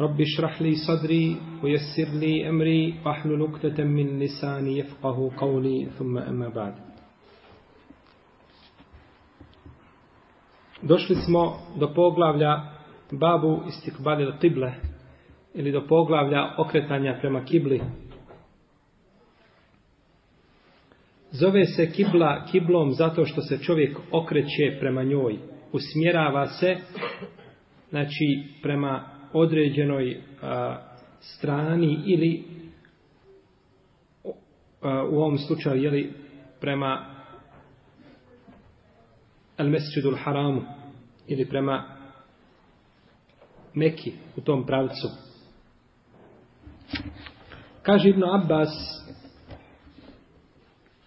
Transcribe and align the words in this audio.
رب 0.00 0.20
اشرح 0.20 0.62
لي 0.62 0.74
صدري 0.74 1.36
ويسر 1.62 2.08
لي 2.18 2.48
أمري 2.48 2.94
واحلل 3.06 3.42
عقدة 3.42 3.84
من 3.84 4.18
لساني 4.18 4.78
يفقه 4.78 5.30
قولي 5.36 5.86
ثم 5.98 6.18
أما 6.18 6.48
بعد 6.48 6.74
Došli 10.82 11.14
smo 11.14 11.58
do 11.80 11.94
poglavlja 11.94 12.60
babu 13.10 13.62
istikbalil 13.68 14.32
qible 14.40 14.74
ili 15.54 15.72
do 15.72 15.86
poglavlja 15.86 16.54
okretanja 16.58 17.18
prema 17.20 17.44
kibli. 17.44 17.80
Zove 21.30 21.64
se 21.64 21.92
kibla 21.92 22.46
kiblom 22.52 22.92
zato 22.92 23.24
što 23.24 23.40
se 23.40 23.58
čovjek 23.58 23.98
okreće 24.12 24.76
prema 24.80 25.02
njoj. 25.02 25.38
Usmjerava 25.72 26.46
se 26.46 26.76
znači 27.90 28.42
prema 28.62 29.04
određenoj 29.33 30.21
a, 30.41 30.77
strani 31.19 31.99
ili 32.05 32.43
a, 34.81 35.03
u 35.03 35.15
ovom 35.15 35.37
slučaju 35.37 35.83
jeli, 35.83 36.13
prema 36.59 37.05
al-mesjidul 39.57 40.17
haramu 40.23 40.61
ili 41.27 41.45
prema 41.45 41.83
Meki 43.73 44.13
u 44.37 44.41
tom 44.41 44.65
pravcu. 44.65 45.07
Kaže 47.81 48.09
Ibn 48.09 48.23
Abbas 48.23 48.69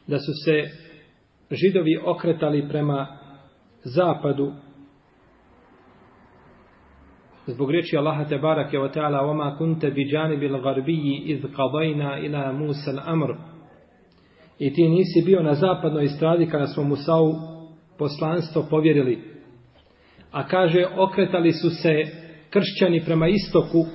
da 0.06 0.18
su 0.18 0.32
se 0.44 0.70
židovi 1.50 1.98
okretali 2.04 2.68
prema 2.68 3.18
zapadu 3.84 4.52
zbog 7.46 7.70
riječi 7.70 7.96
Allaha 7.96 8.24
te 8.24 8.38
barake 8.38 8.78
wa 8.78 8.92
ta'ala 8.92 9.22
وَمَا 9.22 9.58
كُنْتَ 9.58 9.84
بِجَانِبِ 9.84 10.42
iz 11.26 11.44
qadayna 11.56 12.18
ila 12.26 12.52
Musa 12.52 12.90
al-amr" 12.90 13.34
I 14.58 14.74
ti 14.74 14.88
nisi 14.88 15.22
bio 15.26 15.42
na 15.42 15.54
zapadnoj 15.54 16.08
strani 16.08 16.50
kada 16.50 16.66
smo 16.66 16.82
Musa'u 16.84 17.32
poslanstvo 17.98 18.66
povjerili. 18.70 19.18
A 20.32 20.46
kaže, 20.46 20.86
okretali 20.96 21.52
su 21.52 21.70
se 21.70 22.02
kršćani 22.50 23.04
prema 23.04 23.28
istoku 23.28 23.86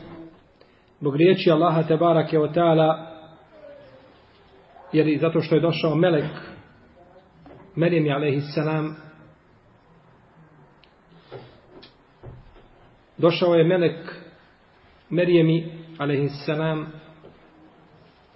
zbog 1.00 1.16
riječi 1.16 1.52
Allaha 1.52 1.84
te 1.84 1.98
barake 1.98 2.38
wa 2.38 2.53
ta'ala 2.53 3.06
jer 4.94 5.08
i 5.08 5.18
zato 5.18 5.42
što 5.42 5.56
je 5.56 5.62
došao 5.62 5.95
melek 5.95 6.25
Merim 7.75 8.06
je 8.06 8.14
alaihi 8.14 8.42
salam 8.42 8.95
došao 13.18 13.56
je 13.56 13.64
melek 13.64 14.16
Merijemi 15.10 15.72
alaihissalam 15.98 16.88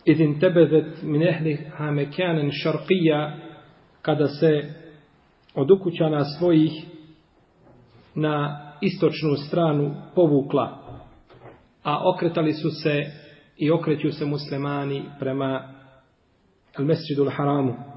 idin 0.06 0.40
tebezet 0.40 1.04
min 1.04 1.24
ehli 1.24 1.58
hamekjanen 1.78 2.52
šarqija 2.52 3.38
kada 4.02 4.28
se 4.28 4.74
od 5.56 5.72
ukućana 5.72 6.26
svojih 6.26 6.72
na 8.16 8.62
istočnu 8.82 9.36
stranu 9.36 9.96
povukla 10.16 10.82
a 11.84 12.10
okretali 12.10 12.54
su 12.54 12.70
se 12.70 13.04
i 13.58 13.72
okreću 13.72 14.12
se 14.12 14.26
muslimani 14.26 15.04
prema 15.20 15.74
al-Mesjidu 16.78 17.26
al-Haramu. 17.26 17.91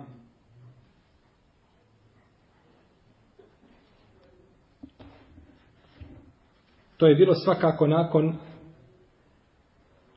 To 6.96 7.06
je 7.06 7.14
bilo 7.14 7.34
svakako 7.34 7.86
nakon 7.86 8.34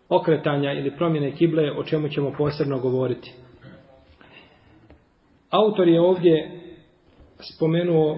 okretanja 0.10 0.74
ili 0.74 0.96
promjene 0.96 1.32
kible, 1.32 1.72
o 1.72 1.84
čemu 1.84 2.10
ćemo 2.10 2.32
posebno 2.38 2.80
govoriti. 2.80 3.34
Autor 5.50 5.88
je 5.88 6.02
ovdje 6.02 6.62
spomenuo 7.56 8.18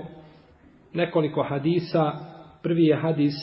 nekoliko 0.93 1.43
hadisa. 1.43 2.11
Prvi 2.63 2.83
je 2.83 2.95
hadis 2.95 3.33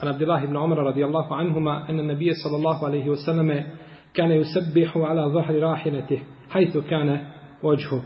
An 0.00 0.08
Abdullah 0.08 0.44
ibn 0.44 0.56
Umar 0.56 0.78
radijallahu 0.78 1.34
anhuma 1.34 1.84
anna 1.88 2.02
nabije 2.02 2.34
sallallahu 2.34 2.86
alaihi 2.86 3.08
wasallame 3.08 3.64
kane 4.12 4.36
yusabbihu 4.36 5.04
ala 5.04 5.30
zahri 5.30 5.60
rahinatih 5.60 6.20
hajtu 6.48 6.82
kane 6.88 7.32
ođhu. 7.62 8.00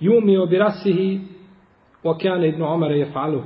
Jumio 0.00 0.46
bi 0.46 0.58
rasihi 0.58 1.20
wa 2.04 2.18
kane 2.22 2.48
ibn 2.48 2.62
Umar 2.62 2.90
je 2.90 3.10
faluh 3.12 3.44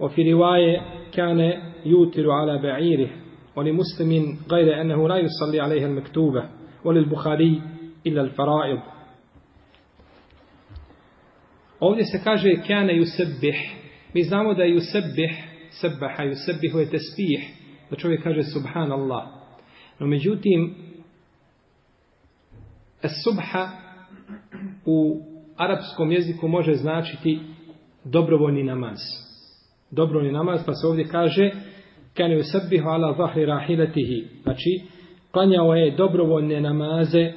وفي 0.00 0.32
رواية 0.32 0.82
كان 1.12 1.40
يوتر 1.84 2.30
على 2.30 2.62
بعيره 2.62 3.10
ولمسلم 3.56 4.38
غير 4.50 4.80
أنه 4.80 5.08
لا 5.08 5.16
يصلي 5.16 5.60
عليها 5.60 5.86
المكتوبة 5.86 6.48
وللبخاري 6.84 7.62
إلا 8.06 8.20
الفرائض 8.20 8.78
Ovdje 11.80 12.04
se 12.04 12.20
kaže 12.24 12.50
kana 12.66 12.92
yusabbih. 12.92 13.56
Mi 14.14 14.22
znamo 14.22 14.54
da 14.54 14.62
yusabbih, 14.64 15.32
sabbaha 15.70 16.24
yusabbihu 16.24 16.78
je 16.78 16.90
tesbih, 16.90 17.40
da 17.90 17.96
čovjek 17.96 18.22
kaže 18.22 18.42
subhanallah. 18.42 19.24
No 19.98 20.06
međutim, 20.06 20.74
subha 23.24 23.68
u 24.86 25.20
arapskom 25.56 26.12
jeziku 26.12 26.48
može 26.48 26.74
značiti 26.74 27.40
dobrovoljni 28.04 28.62
namaz. 28.62 28.98
Dobrovoljni 29.91 30.31
namaz, 30.31 30.59
pa 30.65 30.73
se 30.73 30.87
ovdje 30.87 31.07
kaže 31.07 31.51
kane 32.13 32.37
u 32.37 32.41
ala 32.85 33.13
zahri 33.17 33.45
rahilatihi. 33.45 34.27
Znači, 34.43 34.81
klanjao 35.31 35.73
je 35.73 35.91
dobrovoljne 35.91 36.61
namaze 36.61 37.31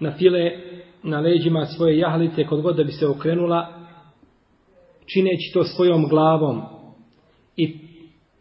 na 0.00 0.12
file 0.12 0.50
na 1.02 1.20
leđima 1.20 1.64
svoje 1.64 1.98
jahalice 1.98 2.44
kod 2.44 2.62
god 2.62 2.76
da 2.76 2.84
bi 2.84 2.92
se 2.92 3.06
okrenula 3.06 3.84
čineći 5.06 5.52
to 5.54 5.64
svojom 5.64 6.08
glavom. 6.08 6.62
I 7.56 7.76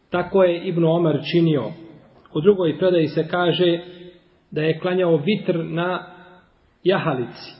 tako 0.09 0.43
je 0.43 0.67
Ibn 0.67 0.85
Omar 0.85 1.19
činio. 1.31 1.71
U 2.33 2.41
drugoj 2.41 2.77
predaji 2.77 3.07
se 3.07 3.27
kaže 3.27 3.79
da 4.51 4.61
je 4.61 4.79
klanjao 4.79 5.17
vitr 5.17 5.65
na 5.65 6.05
jahalici. 6.83 7.51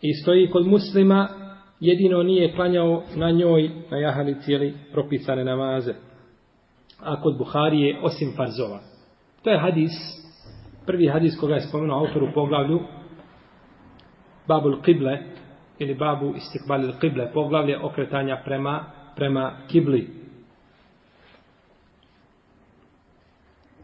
I 0.00 0.14
stoji 0.14 0.50
kod 0.50 0.66
muslima, 0.66 1.28
jedino 1.80 2.22
nije 2.22 2.52
klanjao 2.52 3.02
na 3.16 3.30
njoj 3.30 3.70
na 3.90 3.98
jahali 3.98 4.40
cijeli 4.40 4.74
propisane 4.92 5.44
namaze. 5.44 5.94
A 7.00 7.22
kod 7.22 7.38
Buharije 7.38 7.98
osim 8.02 8.32
farzova. 8.36 8.80
To 9.42 9.50
je 9.50 9.58
hadis, 9.58 9.92
prvi 10.86 11.08
hadis 11.08 11.40
koga 11.40 11.54
je 11.54 11.60
spomenuo 11.60 11.98
autor 11.98 12.22
u 12.22 12.32
poglavlju 12.34 12.80
Babul 14.48 14.76
Qible 14.82 15.18
ili 15.78 15.94
Babu 15.94 16.34
Istikbali 16.36 16.92
Qible, 17.00 17.32
poglavlje 17.32 17.78
okretanja 17.78 18.42
prema, 18.44 18.84
prema 19.16 19.52
Kibli. 19.68 20.08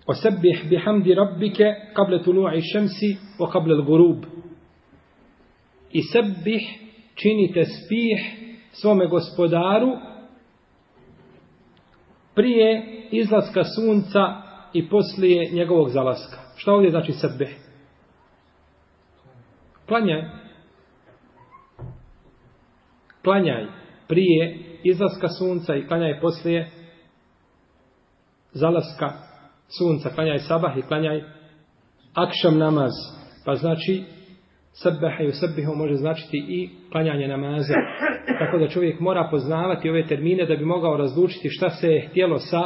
Osebih 0.07 0.65
bihamdi 0.69 1.15
rabbike 1.15 1.65
kable 1.95 2.19
tunu'i 2.23 2.61
šemsi 2.73 3.17
o 3.39 3.47
kable 3.47 3.75
l'gurub. 3.75 4.25
I 5.93 6.03
sebih 6.03 6.84
činite 7.15 7.65
spih 7.65 8.45
svome 8.73 9.07
gospodaru 9.07 9.93
prije 12.35 13.01
izlaska 13.11 13.65
sunca 13.65 14.43
i 14.73 14.89
poslije 14.89 15.51
njegovog 15.53 15.89
zalaska. 15.89 16.37
Šta 16.57 16.73
ovdje 16.73 16.91
znači 16.91 17.13
sebe? 17.13 17.49
Klanjaj. 19.87 20.23
Klanjaj 23.25 23.67
prije 24.09 24.65
izlaska 24.85 25.29
sunca 25.29 25.75
i 25.75 25.87
klanjaj 25.87 26.21
poslije 26.21 26.71
zalaska 28.53 29.13
sunca, 29.79 30.11
klanjaj 30.15 30.39
sabah 30.39 30.79
i 30.79 30.83
klanjaj 30.83 31.23
akšam 32.15 32.59
namaz. 32.59 32.93
Pa 33.45 33.55
znači, 33.55 34.05
Sabbaha 34.74 35.24
i 35.24 35.28
usabbihu 35.28 35.76
može 35.76 35.96
značiti 35.96 36.38
i 36.38 36.70
klanjanje 36.92 37.28
namaza. 37.28 37.74
Tako 38.40 38.58
da 38.58 38.68
čovjek 38.68 39.00
mora 39.00 39.28
poznavati 39.32 39.90
ove 39.90 40.08
termine 40.08 40.46
da 40.46 40.56
bi 40.56 40.66
mogao 40.66 40.98
razlučiti 40.98 41.50
šta 41.50 41.70
se 41.70 41.88
je 41.88 42.08
htjelo 42.10 42.40
sa 42.40 42.62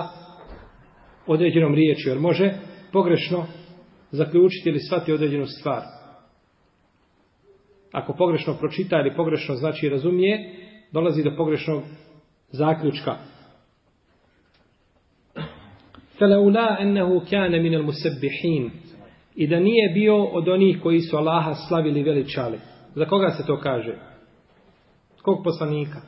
određenom 1.28 1.76
riječju. 1.76 2.12
Jer 2.12 2.20
može 2.20 2.54
pogrešno 2.92 3.46
zaključiti 4.12 4.70
ili 4.70 4.80
shvati 4.80 5.14
određenu 5.14 5.46
stvar. 5.46 5.82
Ako 7.92 8.14
pogrešno 8.14 8.54
pročita 8.60 9.00
ili 9.00 9.16
pogrešno 9.16 9.56
znači 9.56 9.90
razumije, 9.90 10.54
dolazi 10.92 11.24
do 11.24 11.36
pogrešnog 11.38 11.84
zaključka. 12.52 13.18
فَلَوْلَا 16.20 16.82
أَنَّهُ 16.82 17.20
كَانَ 17.32 17.52
مِنَ 17.52 17.74
الْمُسَبِّحِينَ 17.76 18.70
I 19.38 19.48
da 19.48 19.60
nije 19.60 19.94
bio 19.94 20.24
od 20.24 20.48
onih 20.48 20.80
koji 20.84 21.00
su 21.00 21.18
Allaha 21.18 21.54
slavili 21.54 22.04
veličali. 22.04 22.60
Za 22.96 23.06
koga 23.06 23.30
se 23.30 23.46
to 23.46 23.60
kaže? 23.60 23.96
Kog 25.22 25.44
poslanika? 25.44 26.02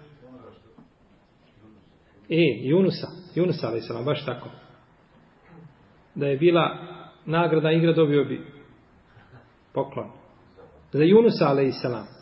E, 2.29 2.59
Junusa. 2.61 3.07
Junusa, 3.35 3.67
ali 3.67 3.81
sam 3.81 4.05
baš 4.05 4.25
tako. 4.25 4.49
Da 6.15 6.27
je 6.27 6.37
bila 6.37 6.77
nagrada 7.25 7.71
igra 7.71 7.93
dobio 7.93 8.23
bi 8.23 8.41
poklon. 9.73 10.11
Za 10.91 11.03
Junusa, 11.03 11.47
ali 11.47 11.67
i 11.67 11.71
salam. 11.71 12.15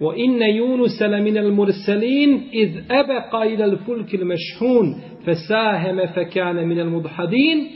وإن 0.00 0.42
يونس 0.42 1.02
لمن 1.02 1.36
المرسلين 1.38 2.48
إذ 2.52 2.82
أبق 2.90 3.36
إلى 3.36 3.64
الفلك 3.64 4.14
المشحون 4.14 5.00
فساهم 5.26 6.06
فكان 6.06 6.68
من 6.68 6.80
المضحدين 6.80 7.70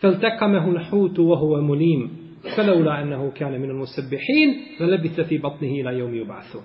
فالتقمه 0.00 0.70
الحوت 0.70 1.18
وهو 1.18 1.60
مليم 1.60 2.30
فلولا 2.56 3.02
أنه 3.02 3.30
كان 3.30 3.60
من 3.60 3.70
المسبحين 3.70 4.66
للبث 4.80 5.20
في 5.20 5.38
بطنه 5.38 5.68
إلى 5.68 5.98
يوم 5.98 6.14
يبعثون 6.14 6.62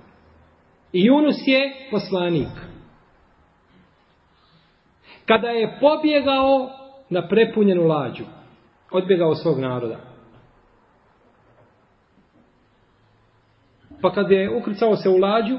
يونس 0.94 1.48
je 1.48 1.74
poslanik. 1.92 2.48
Kada 5.26 5.48
je 5.48 5.78
pobjegao 5.80 6.70
na 7.10 7.28
prepunjenu 7.28 7.88
lađu, 7.88 8.24
odbjegao 8.92 9.36
svog 9.36 9.60
naroda, 9.60 9.98
Pa 14.02 14.12
kad 14.12 14.32
je 14.32 14.56
ukrcao 14.58 14.96
se 14.96 15.10
u 15.10 15.18
lađu, 15.18 15.58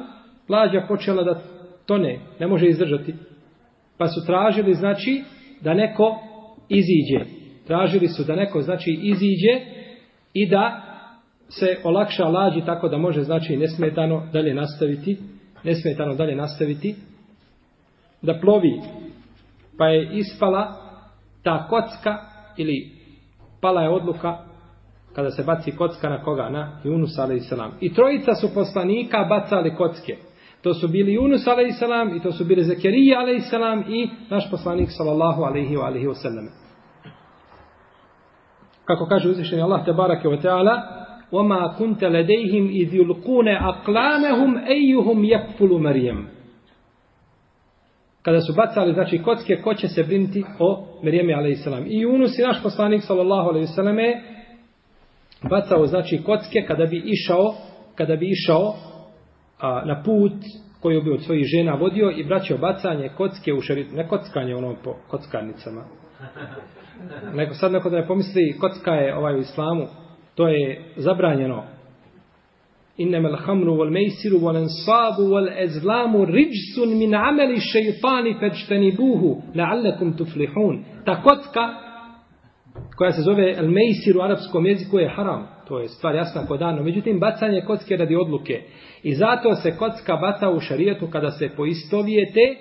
lađa 0.49 0.85
počela 0.89 1.23
da 1.23 1.43
tone, 1.87 2.21
ne 2.41 2.47
može 2.47 2.67
izdržati. 2.67 3.15
Pa 3.99 4.07
su 4.09 4.27
tražili, 4.27 4.75
znači, 4.75 5.23
da 5.61 5.75
neko 5.75 6.19
iziđe. 6.69 7.40
Tražili 7.72 8.08
su 8.08 8.24
da 8.24 8.36
neko, 8.36 8.62
znači, 8.62 9.00
iziđe 9.02 9.66
i 10.34 10.50
da 10.50 10.82
se 11.50 11.78
olakša 11.84 12.28
lađi 12.28 12.62
tako 12.66 12.90
da 12.90 12.98
može, 12.98 13.24
znači, 13.24 13.58
nesmetano 13.58 14.28
dalje 14.34 14.54
nastaviti, 14.54 15.18
nesmetano 15.64 16.16
dalje 16.16 16.36
nastaviti, 16.36 16.96
da 18.22 18.40
plovi. 18.40 18.82
Pa 19.78 19.88
je 19.88 20.10
ispala 20.14 20.76
ta 21.44 21.68
kocka 21.68 22.18
ili 22.58 22.92
pala 23.62 23.82
je 23.82 23.90
odluka 23.90 24.38
kada 25.16 25.32
se 25.32 25.44
baci 25.44 25.72
kocka 25.72 26.10
na 26.10 26.24
koga? 26.24 26.50
Na 26.50 26.80
Yunus 26.84 27.20
a.s. 27.20 27.54
I 27.82 27.94
trojica 27.94 28.36
su 28.36 28.54
poslanika 28.54 29.18
bacali 29.30 29.76
kocke. 29.76 30.18
To 30.62 30.74
su 30.74 30.88
bili 30.88 31.18
Yunus 31.18 31.48
a.s. 31.48 31.82
i 32.18 32.24
to 32.24 32.32
su 32.32 32.46
bili 32.46 32.64
Zekerija 32.64 33.20
a.s. 33.20 33.54
i 33.90 34.10
naš 34.30 34.52
poslanik 34.52 34.90
sallallahu 34.92 35.44
alaihi 35.44 35.76
wa 35.76 35.86
alaihi 35.86 36.08
wa 36.08 36.16
sallam 36.16 36.61
Kako 38.91 39.07
kaže 39.07 39.29
uzvišeni 39.29 39.63
Allah 39.63 39.85
te 39.85 39.93
barake 39.93 40.29
wa 40.29 40.43
ta'ala 40.43 41.07
وَمَا 41.33 41.75
كُنْتَ 41.79 42.05
لَدَيْهِمْ 42.05 42.65
إِذْ 42.71 42.95
يُلْقُونَ 42.95 43.49
أَقْلَامَهُمْ 43.49 44.59
أَيُّهُمْ 44.59 45.25
يَكْفُلُ 45.25 45.71
مَرْيَمْ 45.81 46.27
Kada 48.23 48.41
su 48.41 48.53
bacali, 48.53 48.93
znači, 48.93 49.23
kocke, 49.23 49.57
ko 49.63 49.75
će 49.75 49.89
se 49.89 50.03
brinuti 50.03 50.45
o 50.59 50.87
Marijemi 51.03 51.35
a.s. 51.35 51.67
I 51.87 52.07
Yunus 52.07 52.41
i 52.41 52.43
naš 52.43 52.63
poslanik 52.63 53.03
sallallahu 53.03 53.49
alaihi 53.49 53.67
wa 53.67 53.75
sallam 53.75 53.97
bacao 55.51 55.87
znači 55.87 56.23
kocke 56.23 56.65
kada 56.67 56.87
bi 56.87 57.03
išao 57.05 57.55
kada 57.95 58.17
bi 58.17 58.31
išao 58.31 58.75
a, 59.61 59.85
na 59.85 60.03
put 60.03 60.33
koji 60.81 61.03
bi 61.03 61.11
od 61.11 61.23
svojih 61.23 61.45
žena 61.47 61.75
vodio 61.75 62.11
i 62.11 62.25
braćao 62.25 62.59
bacanje 62.59 63.09
kocke 63.17 63.53
u 63.53 63.61
šerit, 63.61 63.93
ne 63.93 64.09
kockanje 64.09 64.55
ono 64.55 64.77
po 64.85 64.95
kockarnicama. 65.09 65.85
Neko 67.34 67.54
sad 67.54 67.72
neko 67.72 67.90
da 67.90 67.98
ne 67.98 68.08
pomisli 68.08 68.58
kocka 68.60 68.94
je 68.94 69.16
ovaj 69.16 69.36
u 69.36 69.40
islamu, 69.40 69.88
to 70.36 70.48
je 70.48 70.82
zabranjeno. 70.96 71.64
Innama 72.98 73.30
al-khamru 73.30 73.72
wal-maysiru 73.74 74.40
wal-ansabu 74.40 75.24
wal-azlamu 75.34 76.26
rijsun 76.26 76.98
min 76.98 77.16
amali 77.16 77.58
shaytani 77.60 78.36
fajtanibuhu 78.40 79.42
la'allakum 79.56 80.18
tuflihun. 80.18 80.84
Ta 81.06 81.22
kocka 81.22 81.70
koja 82.98 83.12
se 83.12 83.22
zove 83.22 83.54
El 83.58 83.70
Meisir 83.70 84.18
u 84.18 84.22
arapskom 84.22 84.66
jeziku 84.66 85.00
je 85.00 85.10
haram. 85.10 85.48
To 85.68 85.80
je 85.80 85.88
stvar 85.88 86.16
jasna 86.16 86.46
kod 86.48 86.60
dano. 86.60 86.84
Međutim, 86.84 87.20
bacanje 87.20 87.62
kocke 87.62 87.98
radi 87.98 88.16
odluke. 88.16 88.62
I 89.04 89.16
zato 89.16 89.56
se 89.56 89.78
kocka 89.78 90.16
baca 90.16 90.50
u 90.50 90.60
šarijetu 90.60 91.08
kada 91.12 91.32
se 91.32 91.50
poistovijete 91.58 92.56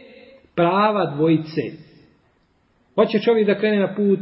prava 0.54 1.14
dvojice. 1.14 1.89
Pa 3.00 3.04
Hoće 3.04 3.18
čovjek 3.18 3.46
da 3.46 3.58
krene 3.58 3.78
na 3.78 3.94
put, 3.94 4.20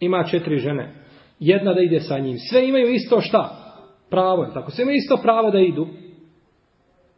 ima 0.00 0.24
četiri 0.24 0.58
žene. 0.58 0.94
Jedna 1.40 1.74
da 1.74 1.80
ide 1.80 2.00
sa 2.00 2.18
njim. 2.18 2.36
Sve 2.50 2.68
imaju 2.68 2.88
isto 2.88 3.20
šta? 3.20 3.50
Pravo 4.10 4.42
je 4.42 4.52
tako. 4.54 4.70
Sve 4.70 4.82
imaju 4.82 4.96
isto 4.96 5.16
pravo 5.22 5.50
da 5.50 5.58
idu. 5.58 5.86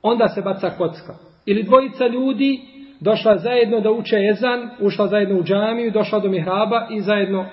Onda 0.03 0.29
se 0.29 0.43
baca 0.43 0.71
kocka. 0.71 1.15
Ili 1.47 1.63
dvojica 1.63 2.07
ljudi 2.07 2.61
došla 3.01 3.39
zajedno 3.39 3.81
da 3.81 3.91
uče 3.91 4.17
ezan, 4.33 4.71
ušla 4.81 5.07
zajedno 5.07 5.39
u 5.39 5.43
džamiju, 5.43 5.91
došla 5.91 6.21
do 6.21 6.29
mihraba 6.29 6.89
i 6.91 7.01
zajedno 7.01 7.47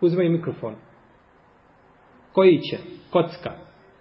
uzme 0.00 0.28
mikrofon. 0.28 0.74
Koji 2.32 2.58
će? 2.58 2.76
Kocka. 3.10 3.52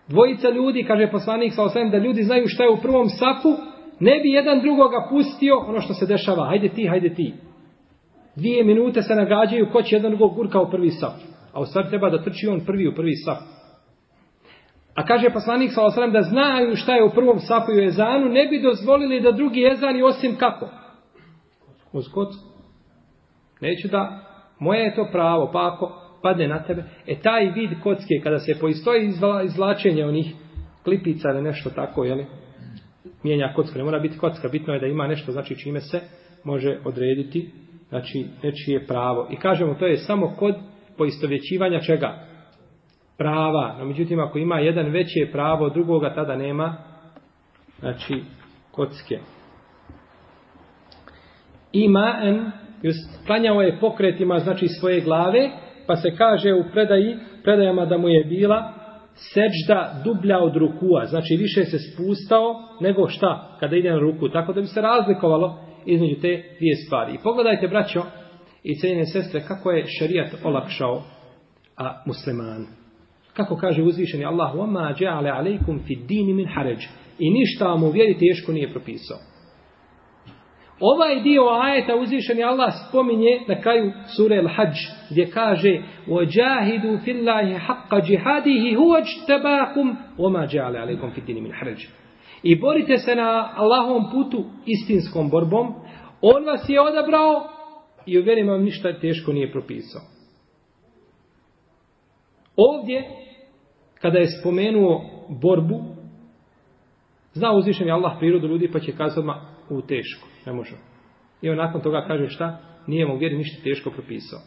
Dvojica 0.07 0.50
ljudi, 0.50 0.86
kaže 0.88 1.12
poslanik 1.12 1.53
sa 1.53 1.63
osvijem, 1.63 1.89
da 1.89 1.97
ljudi 1.97 2.24
znaju 2.24 2.44
šta 2.47 2.63
je 2.63 2.69
u 2.69 2.81
prvom 2.81 3.07
safu, 3.09 3.50
ne 4.00 4.19
bi 4.19 4.30
jedan 4.30 4.62
drugoga 4.62 5.07
pustio 5.09 5.57
ono 5.57 5.81
što 5.81 5.94
se 5.94 6.06
dešava. 6.06 6.45
Hajde 6.45 6.69
ti, 6.69 6.88
hajde 6.88 7.13
ti. 7.13 7.49
Dvije 8.39 8.63
minute 8.63 9.01
se 9.01 9.15
nagađaju 9.15 9.69
ko 9.71 9.81
će 9.81 9.95
jedan 9.95 10.12
drugog 10.12 10.36
gurka 10.36 10.62
u 10.62 10.71
prvi 10.71 10.89
saf. 10.89 11.13
A 11.53 11.62
u 11.62 11.65
stvari 11.65 11.89
treba 11.89 12.09
da 12.09 12.24
trči 12.24 12.47
on 12.47 12.59
prvi 12.65 12.88
u 12.88 12.95
prvi 12.95 13.15
saf. 13.15 13.38
A 14.95 15.06
kaže 15.06 15.30
poslanik 15.30 15.71
sa 15.74 15.86
osram 15.86 16.12
da 16.12 16.21
znaju 16.21 16.75
šta 16.75 16.95
je 16.95 17.03
u 17.03 17.09
prvom 17.09 17.39
safu 17.39 17.71
i 17.71 17.80
u 17.80 17.83
ezanu, 17.83 18.30
ne 18.30 18.47
bi 18.47 18.62
dozvolili 18.62 19.21
da 19.21 19.31
drugi 19.31 19.69
ezani 19.71 20.03
osim 20.03 20.36
kako? 20.36 20.69
Uz 21.93 22.05
kocku. 22.13 22.43
Neću 23.62 23.88
da, 23.88 24.19
moje 24.60 24.81
je 24.81 24.96
to 24.96 25.08
pravo, 25.12 25.50
pa 25.53 25.74
ako 25.74 25.91
padne 26.22 26.48
na 26.48 26.63
tebe, 26.63 26.84
e 27.08 27.22
taj 27.22 27.51
vid 27.51 27.69
kocke, 27.84 28.13
kada 28.24 28.39
se 28.39 28.60
poistoji 28.60 29.05
izvla, 29.05 29.43
izvlačenje 29.43 30.05
onih 30.05 30.34
klipica 30.84 31.29
ili 31.29 31.41
nešto 31.41 31.69
tako, 31.69 32.03
jeli, 32.03 32.25
mijenja 33.24 33.53
kocka, 33.55 33.77
ne 33.77 33.84
mora 33.84 34.00
biti 34.00 34.17
kocka, 34.17 34.48
bitno 34.48 34.74
je 34.74 34.79
da 34.79 34.88
ima 34.88 35.08
nešto, 35.08 35.31
znači 35.31 35.55
čime 35.55 35.81
se 35.81 36.01
može 36.43 36.79
odrediti, 36.86 37.51
znači 37.89 38.25
nečije 38.43 38.86
pravo. 38.88 39.27
I 39.31 39.36
kažemo, 39.36 39.74
to 39.74 39.86
je 39.88 39.98
samo 39.98 40.36
kod 40.38 40.55
poistovjećivanja 40.98 41.79
čega? 41.79 42.29
prava. 43.19 43.75
No, 43.79 43.86
međutim, 43.86 44.19
ako 44.19 44.38
ima 44.38 44.60
jedan 44.60 44.86
veće 44.86 45.31
pravo 45.31 45.65
od 45.65 45.74
drugoga, 45.74 46.13
tada 46.13 46.36
nema, 46.36 46.77
znači, 47.79 48.24
kocke. 48.72 49.19
Ima 51.72 52.19
en, 52.24 52.51
just, 52.81 53.25
klanjao 53.25 53.62
je 53.62 53.79
pokretima, 53.79 54.39
znači, 54.39 54.67
svoje 54.67 55.01
glave, 55.01 55.50
pa 55.88 55.96
se 55.96 56.15
kaže 56.17 56.53
u 56.53 56.63
predaji, 56.72 57.17
predajama 57.43 57.86
da 57.86 57.98
mu 57.98 58.10
je 58.10 58.24
bila 58.24 58.74
seđda 59.19 60.02
dublja 60.04 60.38
od 60.38 60.57
rukua, 60.57 61.04
znači 61.04 61.37
više 61.37 61.64
se 61.64 61.78
spustao 61.78 62.54
nego 62.81 63.09
šta 63.09 63.57
kada 63.61 63.76
ide 63.76 63.90
na 63.90 63.99
ruku, 63.99 64.28
tako 64.28 64.52
da 64.52 64.61
bi 64.61 64.66
se 64.66 64.81
razlikovalo 64.81 65.59
između 65.87 66.14
te 66.14 66.43
dvije 66.59 66.76
stvari. 66.87 67.14
I 67.14 67.23
pogledajte, 67.23 67.69
braćo 67.69 68.02
i 68.62 68.75
cijenine 68.75 69.07
sestre, 69.07 69.40
kako 69.49 69.71
je 69.71 69.87
šarijat 69.99 70.35
olakšao 70.45 71.02
a 71.76 72.02
musliman. 72.07 72.66
Kako 73.33 73.57
kaže 73.57 73.83
uzvišeni 73.83 74.25
Allah, 74.25 74.54
وَمَا 74.54 74.93
جَعَلَ 74.93 75.26
عَلَيْكُمْ 75.26 75.78
فِي 75.87 75.95
الدِّينِ 75.95 76.37
مِنْ 76.37 76.47
حَرَجِ 76.47 76.88
I 77.19 77.31
ništa 77.31 77.64
vam 77.64 77.83
u 77.83 77.90
vjeri 77.90 78.19
teško 78.19 78.52
nije 78.52 78.71
propisao. 78.71 79.19
Ovaj 80.81 81.21
dio 81.21 81.43
ajeta 81.62 81.97
uzvišeni 81.97 82.45
Allah 82.45 82.73
spominje 82.88 83.40
na 83.49 83.61
kraju 83.61 83.93
sure 84.16 84.37
Al-Hajj, 84.37 84.75
gdje 85.11 85.31
kaže 85.31 85.83
وَجَاهِدُوا 86.09 86.97
فِي 87.04 87.11
اللَّهِ 87.11 87.59
حَقَّ 87.59 87.95
جِهَادِهِ 87.95 88.76
هُوَ 88.76 88.97
اجْتَبَاكُمْ 88.97 89.97
وَمَا 90.19 90.47
جَعَلَ 90.47 90.76
عَلَيْكُمْ 90.76 91.11
فِي 91.11 91.19
الدِّينِ 91.19 91.43
مِنْ 91.43 91.52
حَرَجِ 91.52 91.88
I 92.43 92.57
borite 92.57 92.99
se 92.99 93.14
na 93.14 93.52
Allahovom 93.57 94.11
putu 94.11 94.45
istinskom 94.66 95.31
borbom. 95.31 95.75
On 96.23 96.45
vas 96.45 96.69
je 96.69 96.81
odabrao 96.81 97.49
i 98.07 98.19
u 98.19 98.23
vjeri 98.23 98.43
vam 98.43 98.62
ništa 98.62 99.00
teško 99.00 99.33
nije 99.33 99.52
propisao. 99.52 100.02
Ovdje, 102.57 103.11
kada 104.00 104.19
je 104.19 104.26
spomenuo 104.40 105.04
borbu, 105.28 105.81
zna 107.33 107.52
uzvišen 107.52 107.87
je 107.87 107.93
Allah 107.93 108.12
prirodu 108.19 108.47
ljudi, 108.49 108.71
pa 108.73 108.81
će 108.81 108.93
kazati 108.93 109.21
odmah 109.21 109.37
u 109.70 109.82
teško, 109.82 110.28
ne 110.46 110.54
može. 110.54 110.76
I 111.42 111.50
on 111.50 111.58
nakon 111.58 111.82
toga 111.82 112.06
kaže 112.08 112.30
šta? 112.30 112.60
Nije 112.88 113.06
mu 113.06 113.18
vjeri 113.18 113.38
ništa 113.38 113.64
teško 113.64 113.92
propisao. 113.92 114.40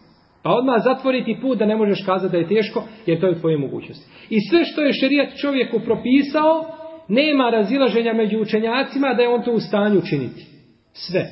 Pa 0.42 0.50
odmah 0.50 0.82
zatvoriti 0.84 1.38
put 1.42 1.58
da 1.58 1.66
ne 1.66 1.76
možeš 1.76 2.04
kazati 2.06 2.32
da 2.32 2.38
je 2.38 2.48
teško, 2.48 2.84
jer 3.06 3.20
to 3.20 3.26
je 3.26 3.40
tvoje 3.40 3.58
mogućnosti. 3.58 4.10
I 4.30 4.40
sve 4.50 4.64
što 4.64 4.80
je 4.80 4.92
šerijat 4.92 5.36
čovjeku 5.40 5.80
propisao, 5.84 6.64
nema 7.08 7.50
razilaženja 7.50 8.12
među 8.12 8.40
učenjacima 8.40 9.14
da 9.14 9.22
je 9.22 9.28
on 9.28 9.42
to 9.42 9.52
u 9.52 9.60
stanju 9.60 9.98
učiniti. 9.98 10.46
Sve. 10.92 11.26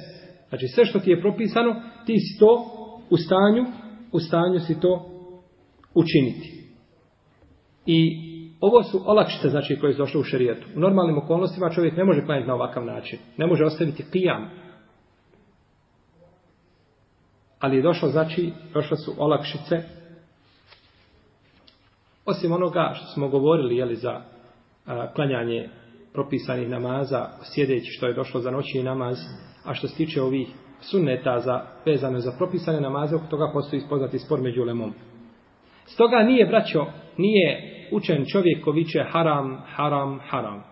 Znači 0.48 0.66
sve 0.66 0.84
što 0.84 1.00
ti 1.00 1.10
je 1.10 1.20
propisano, 1.20 1.82
ti 2.06 2.18
si 2.18 2.38
to 2.38 2.66
u 3.10 3.16
stanju, 3.16 3.64
u 4.12 4.18
stanju 4.18 4.58
si 4.58 4.80
to 4.80 5.06
učiniti. 5.94 6.60
I 7.86 8.29
ovo 8.60 8.82
su 8.82 9.02
olakšice 9.06 9.48
znači 9.48 9.78
koje 9.80 9.92
su 9.92 9.98
došle 9.98 10.20
u 10.20 10.24
šerijetu. 10.24 10.66
U 10.76 10.80
normalnim 10.80 11.18
okolnostima 11.18 11.70
čovjek 11.70 11.96
ne 11.96 12.04
može 12.04 12.24
klanjati 12.24 12.48
na 12.48 12.54
ovakav 12.54 12.84
način. 12.84 13.18
Ne 13.36 13.46
može 13.46 13.64
ostaviti 13.64 14.04
kijam. 14.12 14.50
Ali 17.58 17.76
je 17.76 17.82
došlo, 17.82 18.08
znači, 18.08 18.52
došle 18.74 18.96
su 18.96 19.14
olakšice. 19.18 19.82
Osim 22.26 22.52
onoga 22.52 22.92
što 22.94 23.06
smo 23.06 23.28
govorili, 23.28 23.76
jeli, 23.76 23.96
za 23.96 24.20
a, 24.86 25.12
klanjanje 25.14 25.68
propisanih 26.12 26.68
namaza, 26.68 27.28
sjedeći 27.42 27.90
što 27.90 28.06
je 28.06 28.14
došlo 28.14 28.40
za 28.40 28.50
noći 28.50 28.82
namaz, 28.82 29.18
a 29.64 29.74
što 29.74 29.88
se 29.88 29.96
tiče 29.96 30.22
ovih 30.22 30.48
sunneta 30.80 31.40
za, 31.40 31.62
vezane 31.86 32.20
za 32.20 32.32
propisane 32.38 32.80
namaze, 32.80 33.16
oko 33.16 33.26
toga 33.26 33.50
postoji 33.52 33.80
ispoznati 33.80 34.18
spor 34.18 34.40
među 34.40 34.64
lemom. 34.64 34.94
Stoga 35.86 36.16
nije, 36.16 36.46
braćo, 36.46 36.86
nije 37.16 37.79
učen 37.92 38.24
čovjek 38.26 38.64
ko 38.64 38.70
viče 38.70 39.04
haram, 39.12 39.62
haram, 39.66 40.20
haram. 40.28 40.62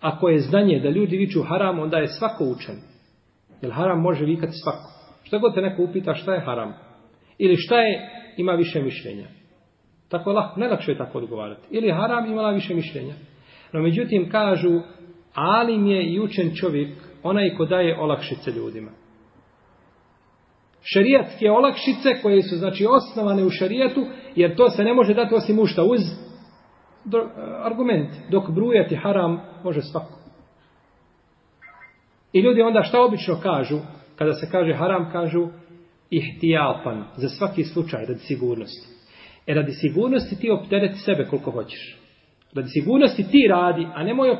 Ako 0.00 0.28
je 0.28 0.38
znanje 0.38 0.80
da 0.80 0.88
ljudi 0.88 1.16
viču 1.16 1.42
haram, 1.42 1.78
onda 1.78 1.98
je 1.98 2.08
svako 2.08 2.44
učen. 2.44 2.76
Jer 3.62 3.72
haram 3.72 4.00
može 4.00 4.24
vikati 4.24 4.52
svako. 4.52 4.96
Šta 5.24 5.38
god 5.38 5.54
te 5.54 5.60
neko 5.60 5.82
upita 5.82 6.14
šta 6.14 6.34
je 6.34 6.40
haram. 6.40 6.74
Ili 7.38 7.56
šta 7.56 7.80
je, 7.80 8.10
ima 8.36 8.52
više 8.52 8.82
mišljenja. 8.82 9.28
Tako 10.08 10.32
lahko, 10.32 10.60
najlakše 10.60 10.92
je 10.92 10.98
tako 10.98 11.18
odgovarati. 11.18 11.68
Ili 11.70 11.92
haram 11.92 12.26
imala 12.26 12.50
više 12.50 12.74
mišljenja. 12.74 13.14
No 13.72 13.82
međutim 13.82 14.30
kažu, 14.30 14.80
alim 15.34 15.86
je 15.86 16.12
i 16.12 16.20
učen 16.20 16.54
čovjek 16.54 16.98
onaj 17.22 17.54
ko 17.56 17.64
daje 17.64 18.00
olakšice 18.00 18.50
ljudima. 18.50 18.90
Šerijatske 20.82 21.50
olakšice 21.50 22.22
koje 22.22 22.42
su 22.42 22.56
znači 22.56 22.86
osnovane 22.86 23.44
u 23.44 23.50
šerijatu, 23.50 24.06
jer 24.36 24.56
to 24.56 24.70
se 24.70 24.84
ne 24.84 24.94
može 24.94 25.14
dati 25.14 25.34
osim 25.34 25.58
ušta 25.58 25.84
uz 25.84 26.00
do, 27.06 27.18
e, 27.18 27.24
argument. 27.62 28.10
Dok 28.30 28.50
brujati 28.50 28.96
haram 28.96 29.40
može 29.64 29.82
svako. 29.82 30.18
I 32.32 32.40
ljudi 32.40 32.62
onda 32.62 32.82
šta 32.82 33.02
obično 33.02 33.40
kažu? 33.42 33.78
Kada 34.16 34.32
se 34.32 34.48
kaže 34.50 34.74
haram, 34.74 35.12
kažu 35.12 35.48
ihtijapan, 36.10 37.04
za 37.16 37.28
svaki 37.28 37.64
slučaj, 37.64 38.06
radi 38.06 38.20
sigurnosti. 38.20 38.88
E 39.46 39.54
radi 39.54 39.72
sigurnosti 39.72 40.40
ti 40.40 40.50
optereti 40.50 40.98
sebe 40.98 41.24
koliko 41.24 41.50
hoćeš. 41.50 41.96
Radi 42.54 42.68
sigurnosti 42.68 43.30
ti 43.30 43.46
radi, 43.48 43.86
a 43.94 44.04
nemoj 44.04 44.30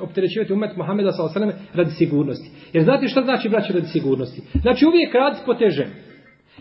opterećivati 0.00 0.52
umet 0.52 0.76
Muhammeda 0.76 1.12
s.a.v. 1.12 1.52
radi 1.74 1.90
sigurnosti. 1.90 2.50
Jer 2.72 2.84
znate 2.84 3.08
šta 3.08 3.22
znači 3.22 3.48
braće 3.48 3.72
radi 3.72 3.86
sigurnosti? 3.86 4.42
Znači 4.62 4.86
uvijek 4.86 5.14
radi 5.14 5.36
po 5.46 5.54
težem. 5.54 5.88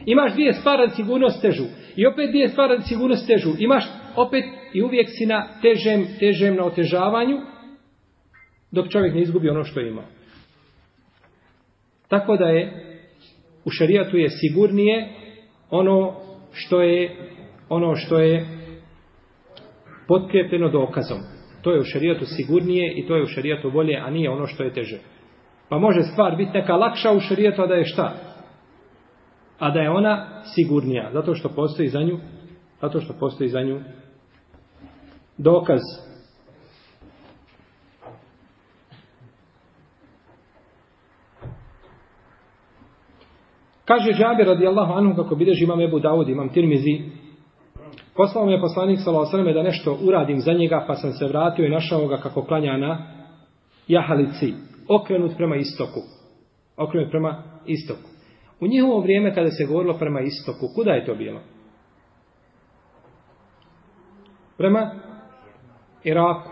Imaš 0.05 0.33
dvije 0.33 0.53
stvari 0.53 0.81
radi 0.81 0.95
sigurnost 0.95 1.41
težu. 1.41 1.63
I 1.95 2.07
opet 2.07 2.29
dvije 2.29 2.49
stvari 2.49 2.73
radi 2.73 2.83
sigurnost 2.83 3.27
težu. 3.27 3.49
Imaš 3.59 3.85
opet 4.15 4.43
i 4.73 4.83
uvijek 4.83 5.07
si 5.09 5.25
na 5.25 5.47
težem, 5.61 6.05
težem 6.19 6.55
na 6.55 6.65
otežavanju, 6.65 7.37
dok 8.71 8.89
čovjek 8.89 9.13
ne 9.13 9.21
izgubi 9.21 9.49
ono 9.49 9.63
što 9.63 9.79
ima. 9.81 10.03
Tako 12.07 12.37
da 12.37 12.45
je 12.45 12.71
u 13.65 13.69
šarijatu 13.69 14.17
je 14.17 14.29
sigurnije 14.29 15.09
ono 15.69 16.15
što 16.53 16.81
je 16.81 17.15
ono 17.69 17.95
što 17.95 18.19
je 18.19 18.45
potkrepljeno 20.07 20.69
dokazom. 20.69 21.17
To 21.61 21.71
je 21.71 21.79
u 21.79 21.83
šarijatu 21.83 22.25
sigurnije 22.25 22.93
i 22.93 23.07
to 23.07 23.15
je 23.15 23.23
u 23.23 23.27
šarijatu 23.27 23.71
bolje, 23.71 23.97
a 23.97 24.09
nije 24.09 24.29
ono 24.29 24.47
što 24.47 24.63
je 24.63 24.73
teže. 24.73 24.99
Pa 25.69 25.77
može 25.77 26.01
stvar 26.01 26.35
biti 26.35 26.51
neka 26.51 26.75
lakša 26.75 27.11
u 27.11 27.19
šarijatu, 27.19 27.61
a 27.61 27.67
da 27.67 27.73
je 27.73 27.85
šta? 27.85 28.13
A 29.59 29.71
da 29.71 29.79
je 29.79 29.89
ona 29.89 30.41
sigurnija, 30.55 31.09
zato 31.13 31.35
što 31.35 31.49
postoji 31.49 31.87
za 31.87 32.01
nju, 32.01 32.19
zato 32.81 33.01
što 33.01 33.13
postoji 33.19 33.49
za 33.49 33.61
nju 33.61 33.79
dokaz. 35.37 35.81
Kaže 43.85 44.11
Džabir 44.13 44.45
radijallahu 44.45 44.93
anhu 44.93 45.15
kako 45.15 45.35
bideži 45.35 45.63
imam 45.63 45.81
Ebu 45.81 45.99
Dawud, 45.99 46.29
imam 46.29 46.49
Tirmizi, 46.49 47.01
Poslao 48.15 48.45
mi 48.45 48.51
je 48.51 48.61
poslanik 48.61 48.99
s.a.v. 48.99 49.53
da 49.53 49.63
nešto 49.63 49.97
uradim 50.01 50.39
za 50.39 50.53
njega, 50.53 50.83
pa 50.87 50.95
sam 50.95 51.11
se 51.11 51.25
vratio 51.25 51.65
i 51.65 51.69
našao 51.69 52.07
ga 52.07 52.17
kako 52.17 52.43
klanja 52.43 52.77
na 52.77 53.07
jahalici, 53.87 54.53
okrenut 54.87 55.31
prema 55.37 55.55
istoku. 55.55 55.99
Okrenut 56.77 57.11
prema 57.11 57.43
istoku. 57.65 58.09
U 58.59 58.67
njihovo 58.67 58.99
vrijeme 58.99 59.35
kada 59.35 59.51
se 59.51 59.65
govorilo 59.65 59.97
prema 59.97 60.21
istoku, 60.21 60.67
kuda 60.75 60.91
je 60.91 61.05
to 61.05 61.15
bilo? 61.15 61.39
Prema 64.57 64.91
Iraku. 66.05 66.49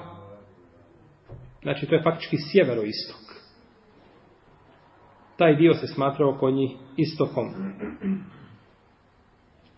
Znači, 1.62 1.86
to 1.86 1.95
je 1.95 2.03
faktički 2.03 2.38
sjeveroistok. 2.51 3.24
Taj 5.38 5.55
dio 5.55 5.74
se 5.74 5.88
smatrao 5.88 6.38
kod 6.39 6.53
njih 6.53 6.72
istokom. 6.98 7.45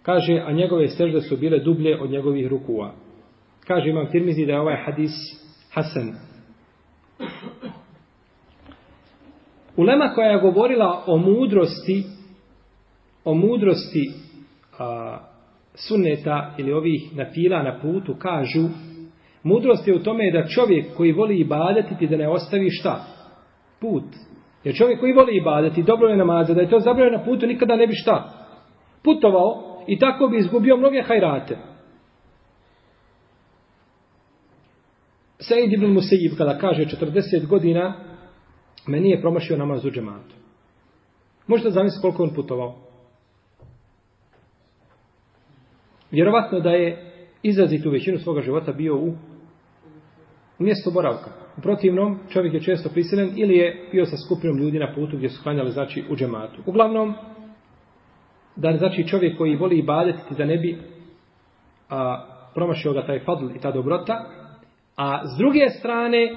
Kaže, 0.02 0.44
a 0.46 0.52
njegove 0.52 0.88
sežde 0.88 1.22
su 1.22 1.38
bile 1.38 1.60
dublje 1.60 2.02
od 2.02 2.10
njegovih 2.12 2.48
rukua. 2.48 2.94
Kaže, 3.68 3.90
imam 3.90 4.12
tirmizi 4.12 4.46
da 4.46 4.52
je 4.52 4.60
ovaj 4.60 4.84
hadis 4.86 5.12
Hasan. 5.74 6.16
Ulema 9.78 10.12
koja 10.16 10.30
je 10.30 10.42
govorila 10.42 11.04
o 11.08 11.18
mudrosti, 11.18 12.04
o 13.24 13.34
mudrosti 13.34 14.12
a, 14.80 15.20
sunneta 15.74 16.56
ili 16.58 16.74
ovih 16.74 17.18
napila 17.18 17.64
na 17.64 17.80
putu, 17.82 18.16
kažu, 18.20 18.70
mudrost 19.46 19.88
je 19.88 19.96
u 19.96 20.04
tome 20.04 20.32
da 20.32 20.48
čovjek 20.48 20.96
koji 20.98 21.12
voli 21.12 21.40
ibadetiti 21.40 22.08
da 22.08 22.18
ne 22.18 22.30
ostavi 22.30 22.70
šta? 22.70 23.06
Put. 23.80 24.04
Jer 24.64 24.76
čovjek 24.76 25.00
koji 25.00 25.14
voli 25.14 25.38
ibadeti, 25.38 25.84
dobro 25.84 26.08
je 26.08 26.18
namaza, 26.18 26.54
da 26.54 26.62
je 26.62 26.70
to 26.70 26.80
zabravio 26.80 27.18
na 27.18 27.24
putu, 27.24 27.48
nikada 27.48 27.76
ne 27.76 27.88
bi 27.88 27.94
šta? 27.94 28.30
Putovao, 29.04 29.84
i 29.88 30.00
tako 30.00 30.28
bi 30.28 30.38
izgubio 30.38 30.78
mnoge 30.78 31.02
hajrate. 31.02 31.58
Sejid 35.40 35.74
ibn 35.74 35.94
Musejib 35.94 36.38
kada 36.38 36.58
kaže 36.58 36.86
40 36.86 37.48
godina 37.48 37.94
me 38.88 39.00
nije 39.00 39.22
promašio 39.22 39.58
namaz 39.58 39.86
u 39.86 39.92
džematu. 39.92 40.36
Možete 41.48 41.70
zamisliti 41.70 42.02
koliko 42.02 42.24
on 42.24 42.34
putovao. 42.36 42.76
Vjerovatno 46.12 46.60
da 46.60 46.70
je 46.70 47.12
izrazit 47.44 47.86
u 47.86 47.90
većinu 47.90 48.20
svoga 48.20 48.42
života 48.42 48.72
bio 48.72 48.98
u, 48.98 49.14
u 50.60 50.92
boravka. 50.94 51.30
U 51.58 51.62
protivnom, 51.62 52.20
čovjek 52.30 52.54
je 52.54 52.62
često 52.62 52.90
prisilen 52.90 53.32
ili 53.36 53.58
je 53.58 53.88
bio 53.92 54.06
sa 54.06 54.16
skupinom 54.26 54.58
ljudi 54.58 54.80
na 54.80 54.94
putu 54.96 55.18
gdje 55.18 55.30
su 55.30 55.44
klanjali 55.44 55.72
znači 55.72 56.04
u 56.10 56.16
džematu. 56.16 56.62
Uglavnom, 56.66 57.14
da 58.56 58.78
znači 58.78 59.08
čovjek 59.08 59.38
koji 59.38 59.56
voli 59.56 59.78
ibadetiti 59.78 60.36
da 60.38 60.46
ne 60.46 60.58
bi 60.58 60.78
a, 61.90 62.26
promašio 62.54 62.94
ga 62.94 63.06
taj 63.06 63.20
fadl 63.20 63.46
i 63.56 63.60
ta 63.60 63.72
dobrota, 63.72 64.26
a 64.96 65.22
s 65.28 65.38
druge 65.38 65.70
strane 65.70 66.36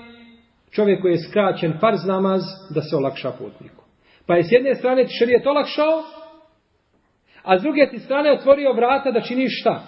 čovjek 0.70 1.02
koji 1.02 1.12
je 1.12 1.28
skraćen 1.28 1.72
farz 1.80 1.98
namaz 2.06 2.40
da 2.74 2.82
se 2.82 2.96
olakša 2.96 3.30
putniku. 3.30 3.84
Pa 4.26 4.36
je 4.36 4.42
s 4.42 4.52
jedne 4.52 4.74
strane 4.74 5.04
ti 5.04 5.14
šarijet 5.18 5.46
olakšao, 5.46 6.02
a 7.42 7.58
s 7.58 7.62
druge 7.62 7.88
ti 7.90 7.98
strane 7.98 8.32
otvorio 8.32 8.72
vrata 8.72 9.10
da 9.10 9.20
činiš 9.20 9.60
šta? 9.60 9.82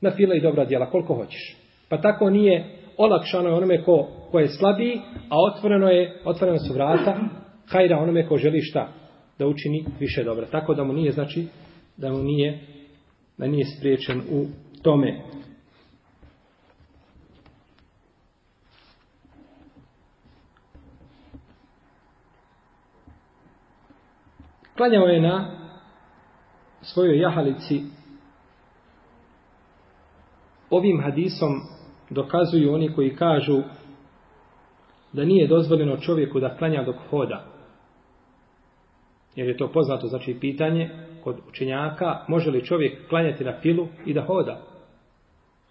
Na 0.00 0.10
fila 0.10 0.34
i 0.34 0.40
dobra 0.40 0.64
djela, 0.64 0.90
koliko 0.90 1.14
hoćeš. 1.14 1.56
Pa 1.88 2.00
tako 2.00 2.30
nije 2.30 2.81
olakšano 2.96 3.48
je 3.48 3.54
onome 3.54 3.82
ko, 3.84 4.08
ko 4.30 4.38
je 4.38 4.48
slabiji, 4.48 5.00
a 5.28 5.36
otvoreno 5.52 5.88
je, 5.88 6.20
otvoreno 6.24 6.58
su 6.58 6.74
vrata, 6.74 7.18
hajra 7.68 7.98
onome 7.98 8.26
ko 8.28 8.36
želi 8.36 8.60
šta? 8.60 8.88
da 9.42 9.46
učini 9.46 9.84
više 10.00 10.24
dobra. 10.24 10.46
Tako 10.46 10.74
da 10.74 10.84
mu 10.84 10.92
nije, 10.92 11.12
znači, 11.12 11.48
da 11.96 12.12
mu 12.12 12.18
nije, 12.18 12.60
da 13.38 13.46
nije 13.46 13.64
spriječen 13.64 14.22
u 14.30 14.46
tome. 14.82 15.22
Klanjao 24.76 25.06
je 25.06 25.20
na 25.20 25.56
svojoj 26.82 27.20
jahalici 27.20 27.80
ovim 30.70 31.02
hadisom 31.02 31.60
dokazuju 32.12 32.74
oni 32.74 32.92
koji 32.94 33.16
kažu 33.16 33.62
da 35.12 35.24
nije 35.24 35.48
dozvoljeno 35.48 35.96
čovjeku 35.96 36.40
da 36.40 36.56
klanja 36.56 36.82
dok 36.82 36.96
hoda. 37.10 37.44
Jer 39.36 39.48
je 39.48 39.56
to 39.56 39.72
poznato, 39.72 40.06
znači 40.06 40.36
pitanje 40.40 40.90
kod 41.24 41.38
učenjaka, 41.48 42.24
može 42.28 42.50
li 42.50 42.64
čovjek 42.64 43.08
klanjati 43.08 43.44
na 43.44 43.60
filu 43.60 43.88
i 44.06 44.14
da 44.14 44.22
hoda? 44.22 44.60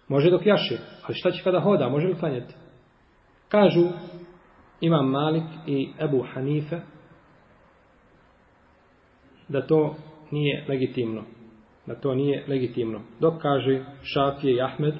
Može 0.08 0.30
dok 0.30 0.46
jaše, 0.46 0.78
ali 1.06 1.14
šta 1.14 1.30
će 1.30 1.42
kada 1.42 1.60
hoda, 1.60 1.88
može 1.88 2.06
li 2.06 2.18
klanjati? 2.18 2.54
Kažu 3.48 3.84
Imam 4.80 5.10
Malik 5.10 5.44
i 5.66 5.88
Ebu 6.00 6.24
Hanife 6.34 6.80
da 9.48 9.66
to 9.66 9.94
nije 10.30 10.64
legitimno. 10.68 11.22
Da 11.86 11.94
to 11.94 12.14
nije 12.14 12.44
legitimno. 12.48 13.00
Dok 13.20 13.42
kaže 13.42 13.84
Šafije 14.02 14.54
i 14.54 14.60
Ahmed 14.60 14.94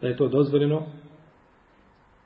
da 0.00 0.08
je 0.08 0.16
to 0.16 0.28
dozvoljeno, 0.28 0.82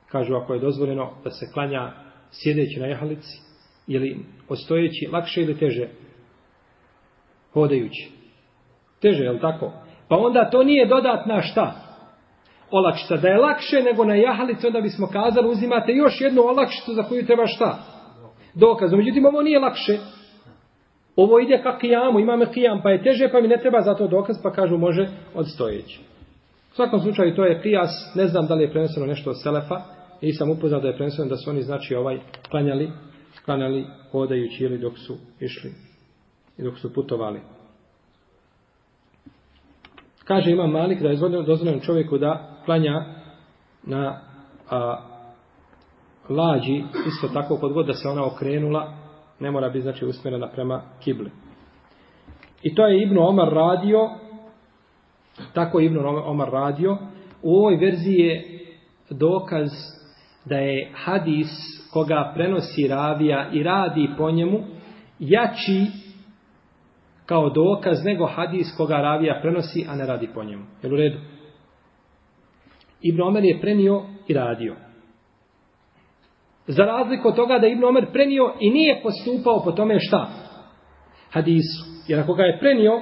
kažu 0.07 0.35
ako 0.35 0.53
je 0.53 0.59
dozvoljeno 0.59 1.11
da 1.23 1.29
se 1.29 1.51
klanja 1.53 1.91
sjedeći 2.31 2.79
na 2.79 2.87
jahalici 2.87 3.41
ili 3.87 4.25
ostojeći 4.49 5.09
lakše 5.11 5.41
ili 5.41 5.57
teže 5.57 5.87
hodajući. 7.53 8.11
Teže, 9.01 9.23
je 9.23 9.31
li 9.31 9.39
tako? 9.39 9.71
Pa 10.07 10.17
onda 10.17 10.49
to 10.49 10.63
nije 10.63 10.85
dodatna 10.87 11.41
šta? 11.41 11.73
Olakšica. 12.71 13.17
Da 13.17 13.27
je 13.27 13.37
lakše 13.37 13.81
nego 13.83 14.05
na 14.05 14.15
jahalici, 14.15 14.67
onda 14.67 14.81
bismo 14.81 15.07
kazali 15.07 15.49
uzimate 15.49 15.91
još 15.91 16.21
jednu 16.21 16.41
olakšicu 16.41 16.93
za 16.93 17.03
koju 17.03 17.25
treba 17.25 17.47
šta? 17.47 17.77
Dokaz. 18.53 18.93
Međutim, 18.93 19.25
ovo 19.25 19.41
nije 19.41 19.59
lakše. 19.59 19.97
Ovo 21.15 21.39
ide 21.39 21.61
ka 21.63 21.77
kijamu, 21.77 22.19
imame 22.19 22.53
kijam, 22.53 22.81
pa 22.83 22.89
je 22.89 23.03
teže, 23.03 23.29
pa 23.31 23.41
mi 23.41 23.47
ne 23.47 23.57
treba 23.57 23.81
za 23.81 23.95
to 23.95 24.07
dokaz, 24.07 24.35
pa 24.43 24.51
kažu 24.51 24.77
može 24.77 25.07
od 25.35 25.51
stojeći. 25.51 26.10
U 26.71 26.73
svakom 26.73 26.99
slučaju 26.99 27.35
to 27.35 27.45
je 27.45 27.61
kijas, 27.61 28.11
ne 28.15 28.27
znam 28.27 28.47
da 28.47 28.55
li 28.55 28.63
je 28.63 28.71
preneseno 28.71 29.05
nešto 29.05 29.29
od 29.29 29.41
Selefa, 29.41 29.81
i 30.21 30.33
sam 30.33 30.49
upoznao 30.49 30.81
da 30.81 30.87
je 30.87 30.95
preneseno 30.95 31.27
da 31.27 31.37
su 31.37 31.49
oni 31.49 31.61
znači 31.61 31.95
ovaj 31.95 32.19
klanjali, 32.49 32.91
klanjali 33.45 33.85
hodajući 34.11 34.63
ili 34.63 34.77
dok 34.77 34.97
su 34.97 35.17
išli 35.39 35.71
i 36.57 36.63
dok 36.63 36.79
su 36.79 36.93
putovali. 36.93 37.39
Kaže 40.23 40.51
ima 40.51 40.67
Malik 40.67 41.01
da 41.01 41.09
je 41.09 41.43
dozvoljeno 41.45 41.79
čovjeku 41.79 42.17
da 42.17 42.61
klanja 42.65 43.05
na 43.83 44.21
a, 44.69 44.97
lađi, 46.29 46.83
isto 47.07 47.27
tako 47.33 47.57
kod 47.57 47.73
god 47.73 47.85
da 47.85 47.93
se 47.93 48.07
ona 48.07 48.25
okrenula, 48.25 48.93
ne 49.39 49.51
mora 49.51 49.69
biti 49.69 49.81
znači 49.81 50.05
usmjerena 50.05 50.47
prema 50.47 50.81
kibli. 51.03 51.31
I 52.63 52.75
to 52.75 52.87
je 52.87 53.03
Ibn 53.03 53.17
Omar 53.17 53.53
radio, 53.53 54.09
tako 55.53 55.79
je 55.79 55.85
Ibn 55.85 55.97
Omar 56.25 56.49
radio, 56.49 56.97
u 57.41 57.55
ovoj 57.55 57.75
verziji 57.75 58.17
je 58.17 58.59
dokaz 59.09 59.69
da 60.45 60.55
je 60.55 60.91
hadis 60.95 61.47
koga 61.93 62.31
prenosi 62.35 62.87
ravija 62.89 63.49
i 63.53 63.63
radi 63.63 64.09
po 64.17 64.31
njemu 64.31 64.59
jači 65.19 65.85
kao 67.25 67.49
dokaz 67.49 68.05
nego 68.05 68.25
hadis 68.25 68.67
koga 68.77 68.95
ravija 68.95 69.39
prenosi, 69.41 69.85
a 69.89 69.95
ne 69.95 70.05
radi 70.05 70.29
po 70.33 70.43
njemu. 70.43 70.63
Jel 70.83 70.93
u 70.93 70.97
redu? 70.97 71.17
Ibn 73.01 73.21
Omer 73.21 73.43
je 73.43 73.59
prenio 73.61 74.01
i 74.27 74.33
radio. 74.33 74.75
Za 76.67 76.83
razliku 76.83 77.27
od 77.27 77.35
toga 77.35 77.59
da 77.59 77.67
Ibn 77.67 77.83
Omer 77.83 78.05
prenio 78.11 78.53
i 78.59 78.69
nije 78.69 79.01
postupao 79.03 79.63
po 79.63 79.71
tome 79.71 79.99
šta? 79.99 80.29
Hadisu. 81.31 81.85
Jer 82.07 82.19
ako 82.19 82.33
ga 82.33 82.43
je 82.43 82.59
prenio, 82.59 83.01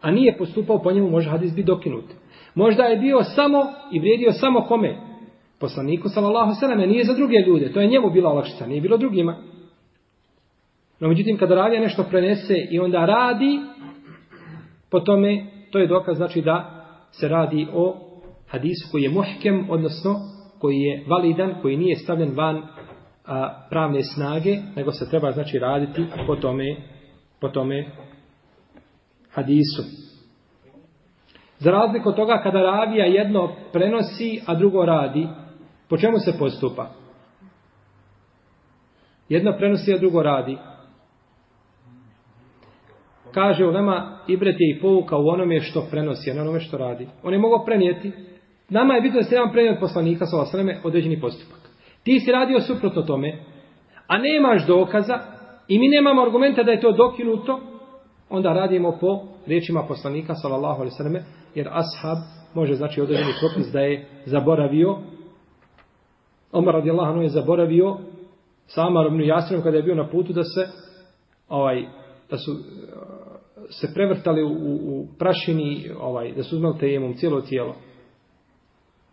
a 0.00 0.10
nije 0.10 0.36
postupao 0.38 0.82
po 0.82 0.92
njemu, 0.92 1.10
može 1.10 1.30
hadis 1.30 1.54
biti 1.54 1.66
dokinut. 1.66 2.04
Možda 2.54 2.82
je 2.82 2.96
bio 2.96 3.22
samo 3.22 3.64
i 3.92 3.98
vrijedio 3.98 4.32
samo 4.32 4.60
kome? 4.60 4.96
Poslaniku 5.60 6.08
sallallahu 6.08 6.54
sallam 6.60 6.78
nije 6.78 7.04
za 7.04 7.14
druge 7.14 7.36
ljude. 7.46 7.72
To 7.72 7.80
je 7.80 7.86
njemu 7.86 8.10
bila 8.10 8.30
olakšica, 8.30 8.66
nije 8.66 8.80
bilo 8.80 8.96
drugima. 8.96 9.36
No 11.00 11.08
međutim, 11.08 11.38
kada 11.38 11.54
ravija 11.54 11.80
nešto 11.80 12.04
prenese 12.10 12.54
i 12.70 12.78
onda 12.78 13.06
radi, 13.06 13.60
po 14.90 15.00
tome, 15.00 15.46
to 15.70 15.78
je 15.78 15.86
dokaz 15.86 16.16
znači 16.16 16.42
da 16.42 16.84
se 17.10 17.28
radi 17.28 17.66
o 17.72 17.96
hadisu 18.48 18.88
koji 18.90 19.02
je 19.02 19.10
muhkem, 19.10 19.66
odnosno 19.70 20.14
koji 20.58 20.76
je 20.76 21.04
validan, 21.08 21.54
koji 21.62 21.76
nije 21.76 21.96
stavljen 21.96 22.34
van 22.36 22.62
a, 23.26 23.66
pravne 23.70 24.02
snage, 24.02 24.56
nego 24.76 24.92
se 24.92 25.10
treba 25.10 25.32
znači 25.32 25.58
raditi 25.58 26.04
po 26.26 26.36
tome, 26.36 26.76
po 27.40 27.48
tome 27.48 27.86
hadisu. 29.38 29.82
Za 31.58 31.70
razliku 31.70 32.08
od 32.08 32.16
toga 32.16 32.40
kada 32.42 32.62
ravija 32.62 33.06
jedno 33.06 33.52
prenosi, 33.72 34.40
a 34.46 34.54
drugo 34.54 34.84
radi, 34.84 35.26
po 35.88 35.96
čemu 35.96 36.18
se 36.18 36.38
postupa? 36.38 36.86
Jedno 39.28 39.52
prenosi, 39.58 39.94
a 39.94 39.98
drugo 39.98 40.22
radi. 40.22 40.58
Kaže 43.34 43.66
u 43.66 43.72
nama, 43.72 44.18
Ibret 44.28 44.56
je 44.58 44.76
i 44.76 44.80
pouka 44.80 45.16
u 45.16 45.28
onome 45.28 45.60
što 45.60 45.86
prenosi, 45.90 46.30
a 46.30 46.34
ne 46.34 46.42
onome 46.42 46.60
što 46.60 46.78
radi. 46.78 47.08
On 47.22 47.32
je 47.32 47.38
mogao 47.38 47.64
prenijeti. 47.64 48.12
Nama 48.68 48.94
je 48.94 49.00
bitno 49.00 49.20
da 49.20 49.24
se 49.24 49.34
jedan 49.34 49.52
prenijeti 49.52 49.76
od 49.76 49.80
poslanika, 49.80 50.26
sa 50.26 50.40
osreme, 50.40 50.80
određeni 50.84 51.20
postupak. 51.20 51.58
Ti 52.02 52.20
si 52.20 52.32
radio 52.32 52.60
suprotno 52.60 53.02
tome, 53.02 53.42
a 54.06 54.18
nemaš 54.18 54.66
dokaza, 54.66 55.18
i 55.68 55.78
mi 55.78 55.88
nemamo 55.88 56.22
argumenta 56.22 56.62
da 56.62 56.72
je 56.72 56.80
to 56.80 56.92
dokinuto, 56.92 57.77
onda 58.30 58.52
radimo 58.52 58.98
po 59.00 59.20
riječima 59.46 59.82
poslanika, 59.88 60.34
sallallahu 60.34 60.80
alejhi 60.80 60.94
ve 60.94 60.96
selleme 60.96 61.24
jer 61.54 61.68
ashab 61.68 62.18
može 62.54 62.74
znači 62.74 63.00
određeni 63.00 63.32
propis 63.40 63.72
da 63.72 63.80
je 63.80 64.06
zaboravio. 64.24 64.98
Omar 66.52 66.74
radijallahu 66.74 67.10
anhu 67.10 67.22
je 67.22 67.28
zaboravio 67.28 67.96
sa 68.66 68.86
Amarom 68.86 69.14
ibn 69.14 69.28
Jasrinom 69.28 69.62
kada 69.62 69.76
je 69.76 69.82
bio 69.82 69.94
na 69.94 70.08
putu 70.08 70.32
da 70.32 70.44
se 70.44 70.68
ovaj 71.48 71.86
da 72.30 72.36
su 72.36 72.52
eh, 72.52 73.18
se 73.70 73.94
prevrtali 73.94 74.42
u, 74.42 74.48
u 74.74 75.06
prašini, 75.18 75.90
ovaj, 76.00 76.32
da 76.32 76.42
su 76.42 76.56
uzmali 76.56 76.78
tejemom 76.78 77.14
cijelo 77.14 77.40
tijelo. 77.40 77.74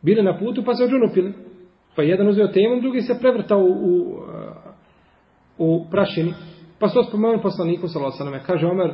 Bili 0.02 0.24
na 0.24 0.38
putu 0.40 0.64
pa 0.66 0.74
se 0.74 0.84
odžunupili. 0.84 1.34
Pa 1.96 2.02
jedan 2.04 2.28
uzeo 2.28 2.48
tejemom, 2.48 2.82
drugi 2.82 3.02
se 3.02 3.20
prevrtao 3.20 3.60
u, 3.60 3.72
u, 3.72 4.24
eh, 4.34 4.72
u 5.58 5.86
prašini. 5.92 6.34
Pa 6.80 6.90
su 6.90 7.04
spomenuli 7.04 7.42
poslaniku 7.42 7.88
sa 7.88 8.00
losaname. 8.00 8.44
Kaže 8.44 8.68
Omer, 8.68 8.92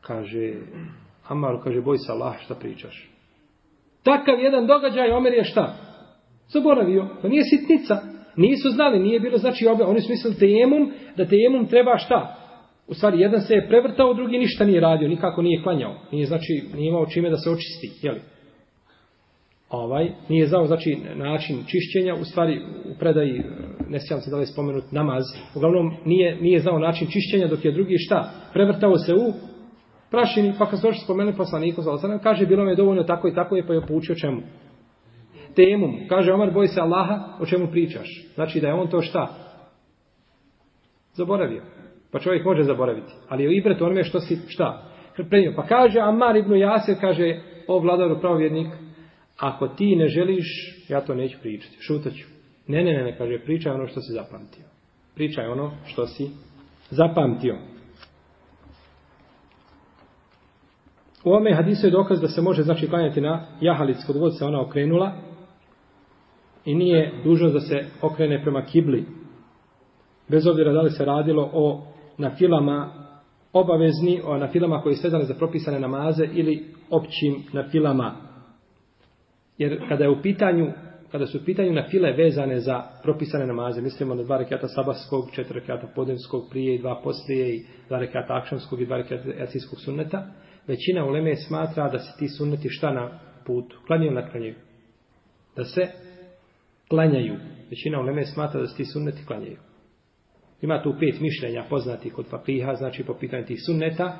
kaže, 0.00 0.52
Amar, 1.28 1.56
kaže, 1.64 1.80
boj 1.80 1.98
se 1.98 2.12
Allah, 2.12 2.34
šta 2.40 2.54
pričaš? 2.54 3.10
Takav 4.02 4.40
jedan 4.40 4.66
događaj, 4.66 5.10
Omer 5.10 5.32
je 5.32 5.44
šta? 5.44 5.74
Zaboravio. 6.48 7.08
To 7.22 7.28
nije 7.28 7.42
sitnica. 7.44 7.96
Nisu 8.36 8.70
znali, 8.70 8.98
nije 8.98 9.20
bilo, 9.20 9.38
znači, 9.38 9.66
obe, 9.66 9.84
oni 9.84 10.00
su 10.00 10.10
mislili 10.10 10.36
tejemum, 10.36 10.92
da 11.16 11.26
tejemum 11.26 11.66
treba 11.66 11.98
šta? 11.98 12.34
U 12.88 12.94
stvari, 12.94 13.20
jedan 13.20 13.40
se 13.40 13.54
je 13.54 13.68
prevrtao, 13.68 14.14
drugi 14.14 14.38
ništa 14.38 14.64
nije 14.64 14.80
radio, 14.80 15.08
nikako 15.08 15.42
nije 15.42 15.62
klanjao. 15.62 15.94
Nije, 16.12 16.26
znači, 16.26 16.64
nije 16.74 16.88
imao 16.88 17.06
čime 17.06 17.30
da 17.30 17.36
se 17.36 17.50
očisti, 17.50 18.06
jeli? 18.06 18.20
Ovaj, 19.70 20.10
nije 20.28 20.46
znao, 20.46 20.66
znači, 20.66 20.96
način 21.14 21.64
čišćenja, 21.66 22.14
u 22.14 22.24
stvari, 22.24 22.60
u 22.84 22.98
predaji, 22.98 23.38
e, 23.38 23.42
ne 23.88 24.00
sjećam 24.00 24.20
se 24.20 24.30
da 24.30 24.36
li 24.36 24.42
je 24.42 24.46
spomenut 24.46 24.84
namaz, 24.92 25.24
uglavnom, 25.54 25.94
nije, 26.04 26.36
nije 26.40 26.60
znao 26.60 26.78
način 26.78 27.08
čišćenja, 27.10 27.48
dok 27.48 27.64
je 27.64 27.72
drugi 27.72 27.98
šta? 27.98 28.30
Prevrtao 28.52 28.96
se 28.96 29.14
u 29.14 29.32
prašini, 30.10 30.54
pa 30.58 30.66
kad 30.66 30.80
se 30.80 30.86
došli 30.86 31.04
spomenuli 31.04 31.36
poslaniku, 31.36 31.82
za 31.82 31.90
osanem, 31.90 32.18
kaže, 32.18 32.46
bilo 32.46 32.64
mi 32.64 32.70
je 32.70 32.76
dovoljno 32.76 33.02
tako 33.02 33.28
i 33.28 33.34
tako 33.34 33.56
je, 33.56 33.66
pa 33.66 33.74
je 33.74 33.86
poučio 33.86 34.14
čemu? 34.14 34.40
Temum. 35.56 35.96
Kaže, 36.08 36.32
Omar, 36.32 36.50
boj 36.50 36.68
se 36.68 36.80
Allaha, 36.80 37.36
o 37.40 37.46
čemu 37.46 37.66
pričaš? 37.70 38.28
Znači, 38.34 38.60
da 38.60 38.66
je 38.68 38.74
on 38.74 38.88
to 38.88 39.00
šta? 39.02 39.34
Zaboravio. 41.12 41.62
Pa 42.12 42.18
čovjek 42.18 42.44
može 42.44 42.62
zaboraviti. 42.62 43.12
Ali 43.28 43.44
je 43.44 43.56
ibret 43.56 43.82
onome 43.82 44.04
što 44.04 44.20
si, 44.20 44.38
šta? 44.46 44.82
Prenio. 45.30 45.52
Pa 45.56 45.62
kaže 45.62 46.00
Ammar 46.00 46.36
ibn 46.36 46.56
Jasir, 46.56 46.96
kaže, 47.00 47.40
o 47.66 47.78
vladaru 47.78 48.20
pravovjednik, 48.20 48.66
ako 49.38 49.68
ti 49.68 49.96
ne 49.96 50.08
želiš, 50.08 50.46
ja 50.88 51.00
to 51.00 51.14
neću 51.14 51.38
pričati. 51.42 51.76
Šutaću. 51.80 52.26
Ne, 52.66 52.84
ne, 52.84 52.92
ne, 52.92 53.04
ne, 53.04 53.18
kaže, 53.18 53.38
pričaj 53.38 53.72
ono 53.72 53.86
što 53.86 54.00
si 54.00 54.12
zapamtio. 54.12 54.64
Pričaj 55.14 55.46
ono 55.46 55.72
što 55.86 56.06
si 56.06 56.30
zapamtio. 56.90 57.56
U 61.24 61.30
ovome 61.30 61.54
hadisu 61.54 61.86
je 61.86 61.90
dokaz 61.90 62.20
da 62.20 62.28
se 62.28 62.42
može, 62.42 62.62
znači, 62.62 62.88
klanjati 62.88 63.20
na 63.20 63.46
jahalic 63.60 63.96
kod 64.06 64.18
god 64.18 64.38
se 64.38 64.44
ona 64.44 64.60
okrenula 64.60 65.12
i 66.64 66.74
nije 66.74 67.12
dužnost 67.24 67.54
da 67.54 67.60
se 67.60 67.86
okrene 68.02 68.42
prema 68.42 68.62
kibli. 68.62 69.04
Bez 70.28 70.46
obzira 70.46 70.72
da 70.72 70.82
li 70.82 70.90
se 70.90 71.04
radilo 71.04 71.50
o 71.52 71.86
na 72.18 72.36
filama 72.36 72.92
obavezni, 73.52 74.20
o 74.24 74.38
na 74.38 74.48
filama 74.48 74.80
koji 74.80 74.96
su 74.96 75.08
za 75.10 75.34
propisane 75.34 75.80
namaze 75.80 76.28
ili 76.32 76.66
općim 76.90 77.42
na 77.52 77.68
filama. 77.70 78.27
Jer 79.58 79.88
kada 79.88 80.04
je 80.04 80.10
u 80.10 80.22
pitanju 80.22 80.72
kada 81.12 81.26
su 81.26 81.38
u 81.38 81.44
pitanju 81.44 81.72
na 81.72 81.88
file 81.90 82.12
vezane 82.12 82.60
za 82.60 82.82
propisane 83.02 83.46
namaze, 83.46 83.80
mislimo 83.82 84.14
na 84.14 84.22
dva 84.22 84.38
rekata 84.38 84.68
sabahskog, 84.68 85.30
četiri 85.34 85.60
rekata 85.60 85.86
podnevskog 85.94 86.46
prije 86.50 86.74
i 86.74 86.78
dva 86.78 87.00
poslije 87.04 87.56
i 87.56 87.64
dva 87.88 87.98
rekata 87.98 88.34
akšamskog 88.34 88.80
i 88.80 88.86
dva 88.86 88.96
rekata 88.96 89.30
jacijskog 89.38 89.80
sunneta, 89.80 90.26
većina 90.66 91.04
uleme 91.04 91.36
smatra 91.36 91.88
da 91.88 91.98
se 91.98 92.18
ti 92.18 92.28
sunneti 92.28 92.68
šta 92.68 92.92
na 92.92 93.20
putu. 93.46 93.76
Klanjaju 93.86 94.12
na 94.12 94.30
klanjaju. 94.30 94.54
Da 95.56 95.64
se 95.64 95.86
klanjaju. 96.88 97.34
Većina 97.70 98.00
uleme 98.00 98.24
smatra 98.24 98.60
da 98.60 98.66
se 98.66 98.76
ti 98.76 98.84
sunneti 98.84 99.26
klanjaju. 99.26 99.56
Ima 100.62 100.82
tu 100.82 100.94
pet 101.00 101.20
mišljenja 101.20 101.64
poznatih 101.70 102.12
kod 102.12 102.26
fakiha, 102.26 102.74
znači 102.74 103.04
po 103.04 103.14
pitanju 103.14 103.44
tih 103.44 103.58
sunneta, 103.66 104.18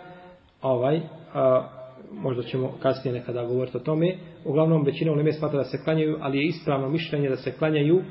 ovaj, 0.62 1.00
a, 1.34 1.77
možda 2.12 2.42
ćemo 2.42 2.72
kasnije 2.82 3.14
nekada 3.14 3.44
govoriti 3.44 3.76
o 3.76 3.80
tome. 3.80 4.16
Uglavnom, 4.44 4.84
većina 4.84 5.12
uleme 5.12 5.32
smatra 5.32 5.58
da 5.58 5.64
se 5.64 5.84
klanjaju, 5.84 6.18
ali 6.20 6.38
je 6.38 6.46
ispravno 6.46 6.88
mišljenje 6.88 7.28
da 7.28 7.36
se 7.36 7.52
klanjaju 7.52 8.02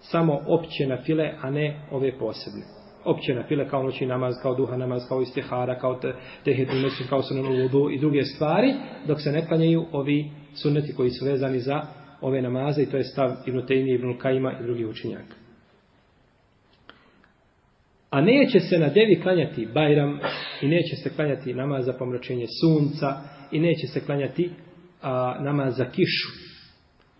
samo 0.00 0.40
opće 0.46 0.86
na 0.86 0.96
file, 1.02 1.32
a 1.40 1.50
ne 1.50 1.80
ove 1.90 2.18
posebne. 2.18 2.62
Opće 3.04 3.34
na 3.34 3.42
file 3.42 3.68
kao 3.68 3.82
noći 3.82 4.06
namaz, 4.06 4.34
kao 4.42 4.54
duha 4.54 4.76
namaz, 4.76 5.02
kao 5.08 5.22
istihara, 5.22 5.78
kao 5.78 5.94
te, 5.94 6.14
tehetu 6.44 6.76
mesu, 6.82 7.04
kao 7.08 7.22
sunanu 7.22 7.50
uludu 7.50 7.90
i 7.90 7.98
druge 7.98 8.24
stvari, 8.24 8.74
dok 9.06 9.20
se 9.20 9.32
ne 9.32 9.46
klanjaju 9.46 9.84
ovi 9.92 10.30
sunneti 10.54 10.94
koji 10.94 11.10
su 11.10 11.24
vezani 11.24 11.60
za 11.60 11.82
ove 12.20 12.42
namaze 12.42 12.82
i 12.82 12.86
to 12.86 12.96
je 12.96 13.04
stav 13.04 13.30
Ibn 13.46 13.66
Tejnije, 13.66 13.94
Ibn 13.94 14.18
Kajima 14.18 14.52
i 14.52 14.62
drugi 14.62 14.84
učinjaka. 14.84 15.45
A 18.10 18.20
neće 18.20 18.60
se 18.60 18.78
na 18.78 18.88
devi 18.88 19.20
klanjati 19.22 19.68
Bajram 19.74 20.18
i 20.62 20.68
neće 20.68 20.96
se 20.96 21.10
klanjati 21.16 21.54
namaz 21.54 21.84
za 21.84 21.92
pomračenje 21.92 22.46
sunca 22.60 23.16
i 23.52 23.60
neće 23.60 23.86
se 23.86 24.00
klanjati 24.00 24.50
a, 25.02 25.36
namaz 25.40 25.76
za 25.76 25.84
kišu. 25.84 26.28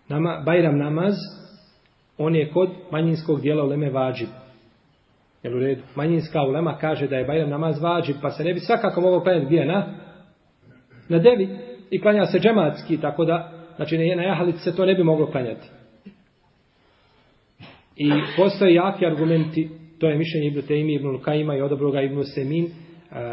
Nama, 0.09 0.43
Bajram 0.45 0.77
namaz, 0.77 1.13
on 2.17 2.35
je 2.35 2.51
kod 2.51 2.69
manjinskog 2.91 3.41
dijela 3.41 3.63
uleme 3.63 3.89
vađib. 3.89 4.29
Jel 5.43 5.55
u 5.55 5.59
redu? 5.59 5.81
Manjinska 5.95 6.41
ulema 6.41 6.77
kaže 6.77 7.07
da 7.07 7.15
je 7.15 7.25
Bajram 7.25 7.49
namaz 7.49 7.81
vađib, 7.81 8.15
pa 8.21 8.29
se 8.29 8.43
ne 8.43 8.53
bi 8.53 8.59
svakako 8.59 9.01
mogao 9.01 9.21
klanjati 9.21 9.45
gdje 9.45 9.65
na? 9.65 9.95
Na 11.09 11.19
devi. 11.19 11.57
I 11.89 12.01
klanja 12.01 12.25
se 12.25 12.39
džematski, 12.39 12.97
tako 12.97 13.25
da, 13.25 13.51
znači 13.75 13.97
na 13.97 14.23
jahalici 14.23 14.59
se 14.59 14.75
to 14.75 14.85
ne 14.85 14.95
bi 14.95 15.03
moglo 15.03 15.31
klanjati. 15.31 15.67
I 17.95 18.11
postoje 18.37 18.73
jaki 18.73 19.05
argumenti 19.05 19.69
To 19.99 20.09
je 20.09 20.17
mišljenje 20.17 20.47
Ibnu 20.47 20.61
Tejmije, 20.61 20.95
Ibnu 20.95 21.11
Lukajima 21.11 21.55
i 21.55 21.61
odobro 21.61 21.91
ga 21.91 22.01
Ibnu 22.01 22.23
Semin. 22.23 22.65
Uh, 22.65 22.71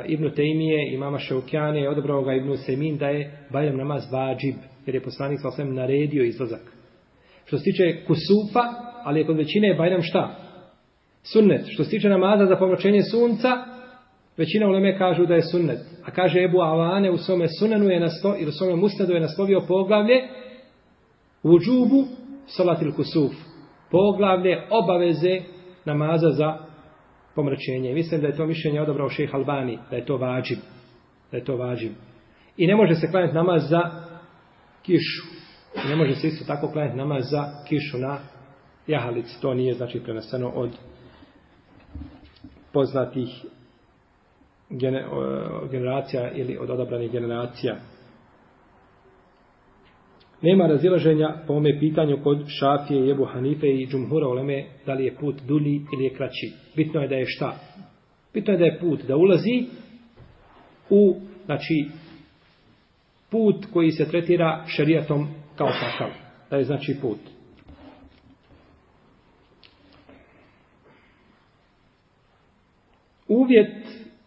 Ibnu 0.07 0.31
Tejmije 0.31 0.95
i 0.95 0.97
mama 0.97 1.19
i 1.83 1.87
odobro 1.87 2.23
ga 2.23 2.35
Ibnu 2.35 2.57
Semin 2.57 2.97
da 2.97 3.09
je 3.09 3.39
Bajram 3.53 3.77
namaz 3.77 4.13
vađib, 4.13 4.55
jer 4.87 4.95
je 4.95 5.03
poslanik 5.03 5.39
sa 5.43 5.49
osvijem 5.49 5.75
naredio 5.75 6.25
izlazak. 6.25 6.61
Što 7.45 7.59
se 7.59 7.65
tiče 7.65 8.05
kusufa, 8.07 8.63
ali 9.05 9.21
je 9.21 9.27
kod 9.27 9.37
većine 9.37 9.69
je 9.69 9.75
Bajram 9.75 10.03
šta? 10.03 10.37
Sunnet. 11.23 11.67
Što 11.69 11.85
se 11.85 11.91
tiče 11.91 12.09
namaza 12.09 12.47
za 12.47 12.57
pomračenje 12.57 13.03
sunca, 13.03 13.49
većina 14.37 14.69
uleme 14.69 14.99
kažu 14.99 15.27
da 15.27 15.35
je 15.35 15.43
sunnet. 15.43 15.79
A 16.05 16.11
kaže 16.11 16.45
Ebu 16.45 16.61
Avane 16.61 17.11
u 17.11 17.19
svome 17.19 17.49
sunenu 17.59 17.89
je 17.89 18.01
nasto, 18.01 18.37
ili 18.39 18.49
u 18.49 18.53
svome 18.53 18.77
musnadu 18.77 19.13
je 19.13 19.21
naslovio 19.21 19.61
poglavlje 19.69 20.23
u 21.43 21.59
džubu 21.59 22.05
salatil 22.47 22.93
kusuf. 22.93 23.33
Poglavlje 23.91 24.63
obaveze 24.71 25.41
namaza 25.85 26.31
za 26.31 26.59
pomračenje. 27.35 27.95
Mislim 27.95 28.21
da 28.21 28.27
je 28.27 28.37
to 28.37 28.47
mišljenje 28.47 28.81
odabrao 28.81 29.09
šejh 29.09 29.35
Albani, 29.35 29.79
da 29.91 29.97
je 29.97 30.07
to 30.07 30.17
vađib. 30.17 30.59
Da 31.31 31.37
je 31.37 31.45
to 31.45 31.57
vađib. 31.57 31.93
I 32.57 32.67
ne 32.67 32.77
može 32.77 32.95
se 32.95 33.11
klanjati 33.11 33.35
namaz 33.35 33.69
za 33.69 33.81
kišu. 34.83 35.23
I 35.85 35.89
ne 35.89 35.97
može 35.97 36.15
se 36.15 36.27
isto 36.27 36.45
tako 36.45 36.69
klanjati 36.73 36.97
namaz 36.97 37.31
za 37.31 37.45
kišu 37.69 37.99
na 37.99 38.19
jahalici. 38.87 39.41
To 39.41 39.55
nije 39.55 39.75
znači 39.75 40.01
preneseno 40.01 40.49
od 40.49 40.71
poznatih 42.73 43.45
generacija 45.71 46.31
ili 46.31 46.59
od 46.59 46.71
odabranih 46.71 47.13
generacija. 47.13 47.77
Nema 50.45 50.67
razilaženja 50.67 51.35
po 51.47 51.53
ome 51.53 51.79
pitanju 51.81 52.19
kod 52.23 52.45
Šafije, 52.49 53.07
Jebu 53.07 53.25
Hanife 53.25 53.67
i 53.67 53.87
Džumhura 53.87 54.27
Oleme 54.27 54.65
da 54.87 54.95
li 54.95 55.05
je 55.05 55.15
put 55.15 55.37
dulji 55.47 55.81
ili 55.95 56.05
je 56.05 56.15
kraći. 56.15 56.53
Bitno 56.77 57.01
je 57.01 57.09
da 57.09 57.15
je 57.15 57.27
šta? 57.27 57.57
Bitno 58.35 58.53
je 58.53 58.59
da 58.59 58.65
je 58.65 58.79
put 58.81 59.03
da 59.03 59.17
ulazi 59.17 59.65
u, 60.91 61.17
znači, 61.45 61.87
put 63.31 63.67
koji 63.73 63.91
se 63.91 64.11
tretira 64.11 64.65
šerijatom 64.67 65.29
kao 65.57 65.69
takav. 65.69 66.11
Da 66.51 66.57
je 66.57 66.65
znači 66.65 66.97
put. 67.03 67.19
Uvjet 73.29 73.77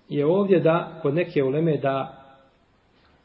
je 0.10 0.26
ovdje 0.26 0.60
da, 0.60 1.00
kod 1.02 1.16
neke 1.16 1.44
uleme, 1.44 1.78
da 1.78 2.24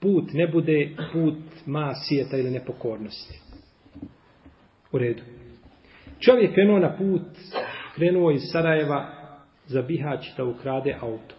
put 0.01 0.25
ne 0.33 0.47
bude 0.47 0.91
put 1.13 1.52
masijeta 1.67 2.37
ili 2.37 2.51
nepokornosti. 2.51 3.41
U 4.93 4.99
redu. 4.99 5.23
Čovjek 6.19 6.55
krenuo 6.55 6.79
na 6.79 6.97
put, 6.97 7.23
krenuo 7.95 8.31
iz 8.31 8.43
Sarajeva 8.53 9.23
za 9.67 9.83
Bihać 9.83 10.37
da 10.37 10.45
ukrade 10.45 10.97
auto. 11.01 11.35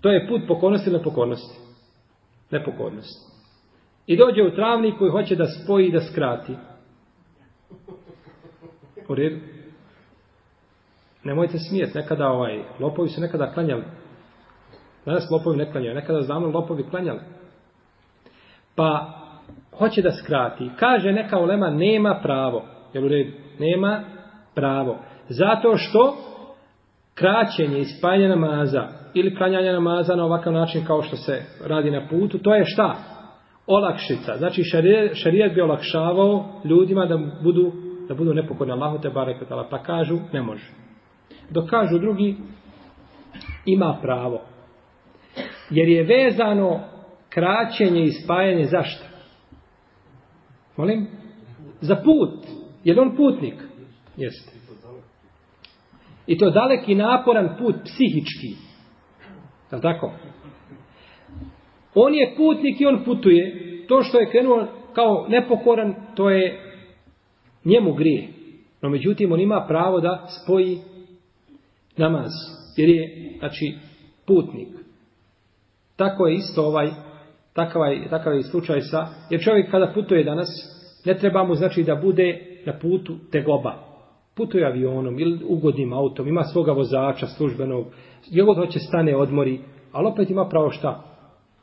To 0.00 0.10
je 0.10 0.28
put 0.28 0.42
pokornosti 0.48 0.90
ili 0.90 0.98
nepokornosti? 0.98 1.58
Nepokornosti. 2.50 3.32
I 4.06 4.16
dođe 4.16 4.42
u 4.42 4.54
travnik 4.54 4.94
koji 4.98 5.10
hoće 5.10 5.36
da 5.36 5.46
spoji 5.46 5.86
i 5.86 5.92
da 5.92 6.00
skrati. 6.00 6.52
U 9.08 9.14
redu. 9.14 9.40
Nemojte 11.24 11.58
smijet, 11.58 11.94
nekada 11.94 12.28
ovaj, 12.28 12.62
lopovi 12.80 13.08
su 13.08 13.20
nekada 13.20 13.52
klanjali 13.52 13.84
Danas 15.06 15.30
lopovi 15.30 15.56
ne 15.56 15.72
klanjaju. 15.72 15.94
Nekada 15.94 16.22
znamo 16.22 16.46
lopovi 16.46 16.84
klanjali. 16.90 17.20
Pa, 18.74 19.12
hoće 19.78 20.02
da 20.02 20.10
skrati. 20.10 20.70
Kaže 20.78 21.12
neka 21.12 21.38
ulema, 21.38 21.70
nema 21.70 22.20
pravo. 22.22 22.64
Jel 22.92 23.04
u 23.04 23.08
redu? 23.08 23.32
Nema 23.58 24.00
pravo. 24.54 24.98
Zato 25.28 25.76
što 25.76 26.16
kraćenje 27.14 27.78
i 27.78 27.84
spajanje 27.84 28.28
namaza 28.28 28.88
ili 29.14 29.36
klanjanje 29.36 29.72
namaza 29.72 30.16
na 30.16 30.24
ovakav 30.24 30.52
način 30.52 30.84
kao 30.86 31.02
što 31.02 31.16
se 31.16 31.42
radi 31.66 31.90
na 31.90 32.08
putu, 32.10 32.38
to 32.38 32.54
je 32.54 32.64
šta? 32.64 32.94
Olakšica. 33.66 34.36
Znači 34.36 34.62
šarijat 35.14 35.54
bi 35.54 35.60
olakšavao 35.60 36.44
ljudima 36.64 37.06
da 37.06 37.18
budu 37.42 37.72
da 38.08 38.14
budu 38.14 38.34
nepokorni 38.34 38.72
Allahu 38.72 38.98
te 38.98 39.10
barek 39.10 39.36
pa 39.70 39.82
kažu 39.82 40.18
ne 40.32 40.42
može. 40.42 40.70
Dok 41.50 41.70
kažu 41.70 41.98
drugi 41.98 42.36
ima 43.66 43.98
pravo. 44.02 44.40
Jer 45.70 45.88
je 45.88 46.02
vezano 46.02 46.80
kraćenje 47.28 48.02
i 48.02 48.12
spajanje 48.12 48.64
zašto? 48.64 49.04
Molim? 50.76 51.06
Za 51.80 51.96
put. 51.96 52.46
Je 52.84 53.00
on 53.00 53.16
putnik? 53.16 53.54
Jeste. 54.16 54.52
I 56.26 56.38
to 56.38 56.50
daleki 56.50 56.94
naporan 56.94 57.56
put 57.58 57.74
psihički. 57.84 58.62
Je 59.72 59.80
tako? 59.80 60.12
On 61.94 62.14
je 62.14 62.34
putnik 62.36 62.80
i 62.80 62.86
on 62.86 63.04
putuje. 63.04 63.62
To 63.88 64.02
što 64.02 64.18
je 64.18 64.30
krenuo 64.30 64.66
kao 64.92 65.26
nepokoran, 65.28 65.94
to 66.14 66.30
je 66.30 66.60
njemu 67.64 67.94
grije. 67.94 68.28
No 68.82 68.88
međutim, 68.88 69.32
on 69.32 69.40
ima 69.40 69.64
pravo 69.68 70.00
da 70.00 70.26
spoji 70.42 70.78
namaz. 71.96 72.30
Jer 72.76 72.88
je, 72.88 73.32
znači, 73.38 73.74
putnik. 74.26 74.68
Tako 75.96 76.26
je 76.26 76.34
isto 76.34 76.66
ovaj, 76.66 76.90
takav 77.52 77.82
je, 77.92 78.08
takav 78.08 78.34
je 78.34 78.42
slučaj 78.42 78.80
sa, 78.80 79.06
jer 79.30 79.40
čovjek 79.40 79.70
kada 79.70 79.92
putuje 79.94 80.24
danas, 80.24 80.48
ne 81.04 81.14
treba 81.14 81.44
mu 81.44 81.54
znači 81.54 81.82
da 81.82 81.94
bude 81.94 82.40
na 82.66 82.78
putu 82.78 83.16
tegoba. 83.32 83.74
Putuje 84.34 84.66
avionom 84.66 85.18
ili 85.18 85.40
ugodnim 85.48 85.92
autom, 85.92 86.28
ima 86.28 86.42
svoga 86.42 86.72
vozača 86.72 87.26
službenog, 87.26 87.86
gdje 88.30 88.42
god 88.42 88.56
hoće 88.56 88.78
stane 88.78 89.16
odmori, 89.16 89.60
ali 89.92 90.06
opet 90.06 90.30
ima 90.30 90.48
pravo 90.48 90.70
šta? 90.70 91.02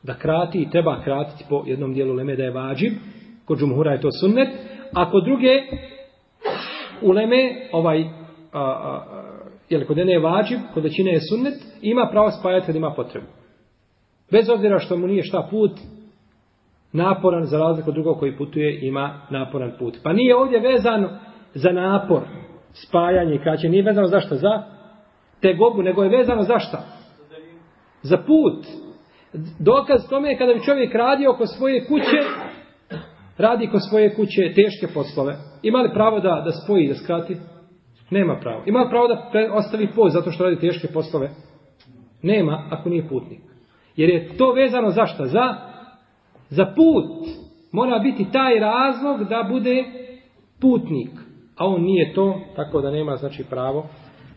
Da 0.03 0.13
krati 0.13 0.61
i 0.61 0.69
treba 0.69 1.01
kratiti 1.03 1.45
po 1.49 1.63
jednom 1.65 1.93
dijelu 1.93 2.13
leme 2.13 2.35
da 2.35 2.43
je 2.43 2.51
vađib, 2.51 2.93
kod 3.45 3.59
džumhura 3.59 3.91
je 3.91 4.01
to 4.01 4.09
sunnet, 4.21 4.49
a 4.93 5.11
kod 5.11 5.23
druge 5.23 5.61
u 7.01 7.11
leme, 7.11 7.67
ovaj, 7.71 8.01
a, 8.01 8.59
a, 8.59 8.61
a, 8.61 9.23
jel, 9.69 9.85
kod 9.85 9.97
jedne 9.97 10.13
je 10.13 10.19
vađib, 10.19 10.59
kod 10.73 10.83
većine 10.83 11.11
je 11.11 11.19
sunnet, 11.29 11.53
ima 11.81 12.07
pravo 12.11 12.31
spajati 12.31 12.65
kad 12.65 12.75
ima 12.75 12.93
potrebu. 12.95 13.42
Bez 14.31 14.49
obzira 14.49 14.79
što 14.79 14.97
mu 14.97 15.07
nije 15.07 15.23
šta 15.23 15.47
put, 15.51 15.71
naporan 16.93 17.43
za 17.43 17.57
razliku 17.57 17.89
od 17.89 17.93
drugog 17.93 18.19
koji 18.19 18.37
putuje 18.37 18.87
ima 18.87 19.21
naporan 19.29 19.71
put. 19.79 19.97
Pa 20.03 20.13
nije 20.13 20.35
ovdje 20.35 20.59
vezano 20.59 21.09
za 21.53 21.71
napor, 21.71 22.21
spajanje 22.73 23.35
i 23.35 23.39
kraće. 23.39 23.69
Nije 23.69 23.83
vezano 23.83 24.07
za 24.07 24.19
šta? 24.19 24.35
Za 24.35 24.63
tegobu, 25.41 25.81
nego 25.81 26.03
je 26.03 26.17
vezano 26.17 26.43
za 26.43 26.59
šta? 26.59 26.83
Za 28.01 28.17
put. 28.17 28.65
Dokaz 29.59 30.09
tome 30.09 30.29
je 30.29 30.37
kada 30.37 30.53
bi 30.53 30.63
čovjek 30.65 30.95
radio 30.95 31.31
oko 31.31 31.45
svoje 31.45 31.85
kuće, 31.85 32.17
radi 33.37 33.67
oko 33.67 33.79
svoje 33.79 34.15
kuće 34.15 34.41
teške 34.55 34.93
poslove. 34.93 35.35
Ima 35.61 35.81
li 35.81 35.93
pravo 35.93 36.19
da, 36.19 36.41
da 36.45 36.51
spoji, 36.51 36.87
da 36.87 36.95
skrati? 36.95 37.37
Nema 38.09 38.39
pravo. 38.41 38.63
Ima 38.65 38.79
li 38.79 38.89
pravo 38.89 39.07
da 39.07 39.31
ostavi 39.53 39.87
poz 39.95 40.13
zato 40.13 40.31
što 40.31 40.43
radi 40.43 40.59
teške 40.59 40.87
poslove? 40.93 41.29
Nema, 42.21 42.67
ako 42.71 42.89
nije 42.89 43.07
putnik. 43.09 43.52
Jer 43.95 44.09
je 44.09 44.37
to 44.37 44.53
vezano 44.53 44.89
za 44.89 45.05
šta? 45.05 45.25
Za, 45.25 45.55
za 46.49 46.65
put. 46.65 47.27
Mora 47.71 47.99
biti 47.99 48.31
taj 48.31 48.59
razlog 48.59 49.29
da 49.29 49.47
bude 49.49 49.83
putnik. 50.61 51.11
A 51.57 51.67
on 51.67 51.81
nije 51.81 52.13
to, 52.13 52.41
tako 52.55 52.81
da 52.81 52.91
nema 52.91 53.15
znači 53.15 53.43
pravo. 53.49 53.87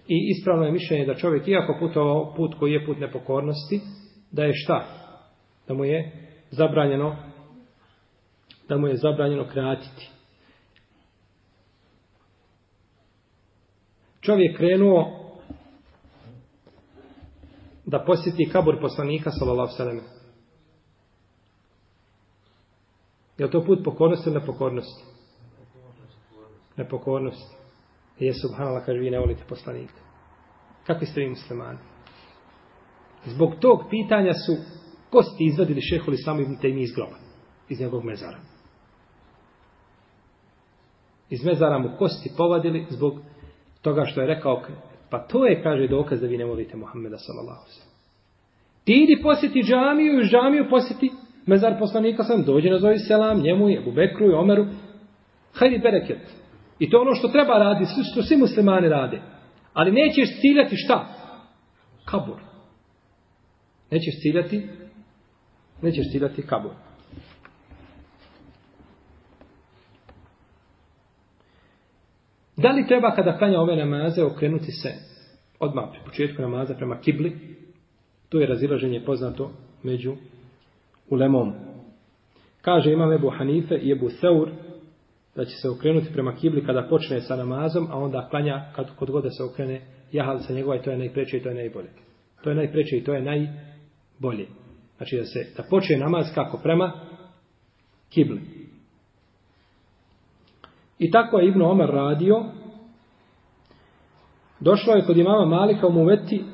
I 0.08 0.28
ispravno 0.30 0.64
je 0.64 0.72
mišljenje 0.72 1.06
da 1.06 1.14
čovjek, 1.14 1.48
iako 1.48 1.76
putovao 1.80 2.34
put 2.36 2.54
koji 2.58 2.72
je 2.72 2.86
put 2.86 2.98
nepokornosti, 2.98 3.80
da 4.32 4.44
je 4.44 4.52
šta? 4.54 4.84
Da 5.68 5.74
mu 5.74 5.84
je 5.84 6.12
zabranjeno 6.50 7.16
da 8.68 8.76
mu 8.76 8.86
je 8.86 8.96
zabranjeno 8.96 9.46
kratiti. 9.48 10.10
Čovjek 14.20 14.56
krenuo 14.56 15.15
da 17.86 18.04
posjeti 18.04 18.48
kabur 18.52 18.80
poslanika 18.80 19.30
sallallahu 19.30 19.76
sallam. 19.76 20.00
Je 23.38 23.50
to 23.50 23.64
put 23.64 23.84
pokornosti 23.84 24.30
ili 24.30 24.40
nepokornosti? 24.40 25.04
Nepokornosti. 26.76 27.56
Je 28.18 28.34
subhanallah 28.34 28.86
kaže 28.86 28.98
vi 28.98 29.10
ne 29.10 29.18
volite 29.18 29.44
poslanika. 29.48 30.00
Kakvi 30.86 31.06
ste 31.06 31.20
vi 31.20 31.28
muslimani? 31.28 31.78
Zbog 33.26 33.54
tog 33.60 33.80
pitanja 33.90 34.32
su 34.32 34.56
kosti 35.10 35.44
izvadili 35.44 35.80
šeholi 35.80 36.16
sami 36.16 36.42
ibn 36.42 36.56
Taymi 36.56 36.82
iz 36.82 36.92
groba. 36.94 37.16
Iz 37.68 37.80
njegovog 37.80 38.04
mezara. 38.04 38.38
Iz 41.30 41.44
mezara 41.44 41.78
mu 41.78 41.96
kosti 41.98 42.32
povadili 42.36 42.86
zbog 42.90 43.18
toga 43.82 44.04
što 44.04 44.20
je 44.20 44.26
rekao 44.26 44.62
Pa 45.10 45.18
to 45.18 45.46
je, 45.46 45.62
kaže, 45.62 45.88
dokaz 45.88 46.20
da 46.20 46.26
vi 46.26 46.38
ne 46.38 46.44
volite 46.44 46.76
Muhammeda 46.76 47.18
sallallahu 47.18 47.66
sallam. 47.66 47.90
Ti 48.84 48.92
idi 48.92 49.22
posjeti 49.22 49.62
džamiju 49.62 50.20
i 50.20 50.24
džamiju 50.24 50.66
posjeti 50.70 51.10
mezar 51.46 51.78
poslanika 51.78 52.22
sam, 52.22 52.44
dođe 52.44 52.70
na 52.70 52.78
zove 52.78 52.98
selam, 52.98 53.40
njemu 53.40 53.70
i 53.70 53.78
Abu 53.78 53.92
Bekru 53.92 54.26
i 54.26 54.34
Omeru. 54.34 54.66
Hajdi 55.54 55.78
bereket. 55.78 56.22
I 56.78 56.90
to 56.90 57.00
ono 57.00 57.14
što 57.14 57.28
treba 57.28 57.58
radi, 57.58 57.84
što 58.12 58.22
svi 58.22 58.36
muslimani 58.36 58.88
rade. 58.88 59.20
Ali 59.72 59.92
nećeš 59.92 60.40
ciljati 60.40 60.76
šta? 60.76 61.06
Kabur. 62.04 62.40
Nećeš 63.90 64.14
ciljati 64.22 64.62
nećeš 65.82 66.04
ciljati 66.12 66.46
kabur. 66.46 66.72
Da 72.56 72.70
li 72.70 72.86
treba 72.86 73.14
kada 73.14 73.38
klanja 73.38 73.60
ove 73.60 73.76
namaze 73.76 74.24
okrenuti 74.24 74.72
se 74.72 74.92
odmah 75.60 75.84
pri 75.92 76.00
početku 76.04 76.42
namaza 76.42 76.74
prema 76.74 77.00
kibli? 77.00 77.56
To 78.28 78.40
je 78.40 78.46
razilaženje 78.46 79.02
poznato 79.06 79.50
među 79.82 80.14
ulemom. 81.10 81.52
Kaže 82.60 82.92
imam 82.92 83.12
Ebu 83.12 83.30
Hanife 83.38 83.74
i 83.74 83.92
Ebu 83.92 84.08
Seur 84.10 84.50
da 85.36 85.44
će 85.44 85.56
se 85.62 85.68
okrenuti 85.68 86.12
prema 86.12 86.36
kibli 86.36 86.64
kada 86.66 86.86
počne 86.90 87.20
sa 87.20 87.36
namazom, 87.36 87.86
a 87.90 87.98
onda 87.98 88.28
klanja 88.30 88.64
kad, 88.76 88.96
kod 88.96 89.10
god 89.10 89.24
da 89.24 89.30
se 89.30 89.44
okrene 89.44 89.80
jahalica 90.12 90.52
njegova 90.52 90.76
i 90.76 90.82
to 90.82 90.90
je 90.90 90.98
najpreće 90.98 91.36
i 91.36 91.42
to 91.42 91.48
je 91.48 91.54
najbolje. 91.54 91.88
To 92.42 92.50
je 92.50 92.56
najpreće 92.56 92.96
i 92.96 93.04
to 93.04 93.14
je 93.14 93.22
najbolje. 93.22 94.46
Znači 94.96 95.16
da 95.16 95.24
se 95.24 95.52
da 95.56 95.62
počne 95.70 95.96
namaz 95.96 96.26
kako 96.34 96.58
prema 96.62 96.92
kibli. 98.08 98.40
I 100.98 101.10
tako 101.10 101.38
je 101.38 101.48
Ibn 101.48 101.62
Omer 101.62 101.88
radio. 101.88 102.44
Došlo 104.60 104.94
je 104.94 105.04
kod 105.06 105.16
imama 105.16 105.44
Malika 105.44 105.86
u 105.86 105.92
Muveti 105.92 106.44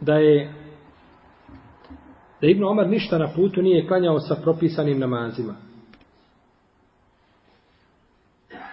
da 0.00 0.14
je 0.14 0.52
da 2.40 2.46
Ibn 2.46 2.64
Omer 2.64 2.88
ništa 2.88 3.18
na 3.18 3.28
putu 3.36 3.62
nije 3.62 3.86
klanjao 3.86 4.20
sa 4.20 4.34
propisanim 4.42 4.98
namazima. 4.98 5.54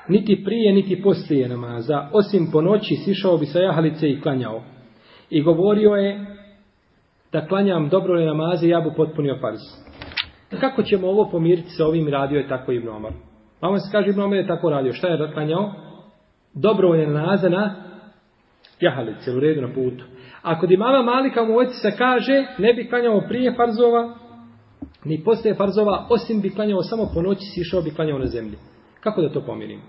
Niti 0.08 0.44
prije, 0.46 0.74
niti 0.74 1.02
poslije 1.02 1.50
namaza. 1.50 2.10
Osim 2.14 2.50
po 2.52 2.62
noći 2.62 2.96
sišao 2.96 3.38
bi 3.38 3.46
sa 3.46 3.60
jahalice 3.60 4.10
i 4.10 4.22
klanjao. 4.22 4.64
I 5.30 5.42
govorio 5.42 5.90
je 5.90 6.26
da 7.32 7.48
klanjam 7.48 7.90
dobro 7.90 8.26
namaze, 8.26 8.68
ja 8.68 8.82
bu 8.82 8.92
potpunio 8.96 9.38
farz. 9.42 9.60
Kako 10.60 10.84
ćemo 10.84 11.08
ovo 11.08 11.30
pomiriti 11.32 11.70
sa 11.70 11.86
ovim 11.86 12.08
radio 12.08 12.38
je 12.38 12.48
tako 12.48 12.72
Ibn 12.72 12.90
Omar? 12.90 13.12
Pa 13.64 13.68
Vama 13.68 13.80
se 13.80 13.92
kaže 13.92 14.10
Ibn 14.10 14.22
Omer 14.22 14.40
je 14.40 14.48
tako 14.48 14.70
radio. 14.70 14.94
Šta 14.94 15.08
je 15.08 15.32
klanjao? 15.34 15.74
Dobrovoljne 16.54 17.08
namaze 17.08 17.50
na 17.50 17.76
jahalice, 18.80 19.32
u 19.32 19.40
redu 19.40 19.62
na 19.62 19.74
putu. 19.74 20.06
A 20.42 20.60
kod 20.60 20.72
imama 20.72 21.02
Malika 21.02 21.44
mu 21.44 21.58
oci 21.58 21.74
se 21.82 21.92
kaže, 21.98 22.46
ne 22.58 22.74
bi 22.74 22.90
klanjao 22.90 23.22
prije 23.28 23.54
farzova, 23.56 24.16
ni 25.06 25.24
poslije 25.24 25.56
farzova, 25.56 26.08
osim 26.10 26.42
bi 26.42 26.50
klanjao 26.50 26.84
samo 26.84 27.10
po 27.14 27.22
noći, 27.22 27.46
sišao 27.54 27.82
bi 27.82 27.96
klanjao 27.96 28.20
na 28.20 28.26
zemlji. 28.26 28.58
Kako 29.00 29.22
da 29.22 29.34
to 29.34 29.42
pomirim? 29.46 29.82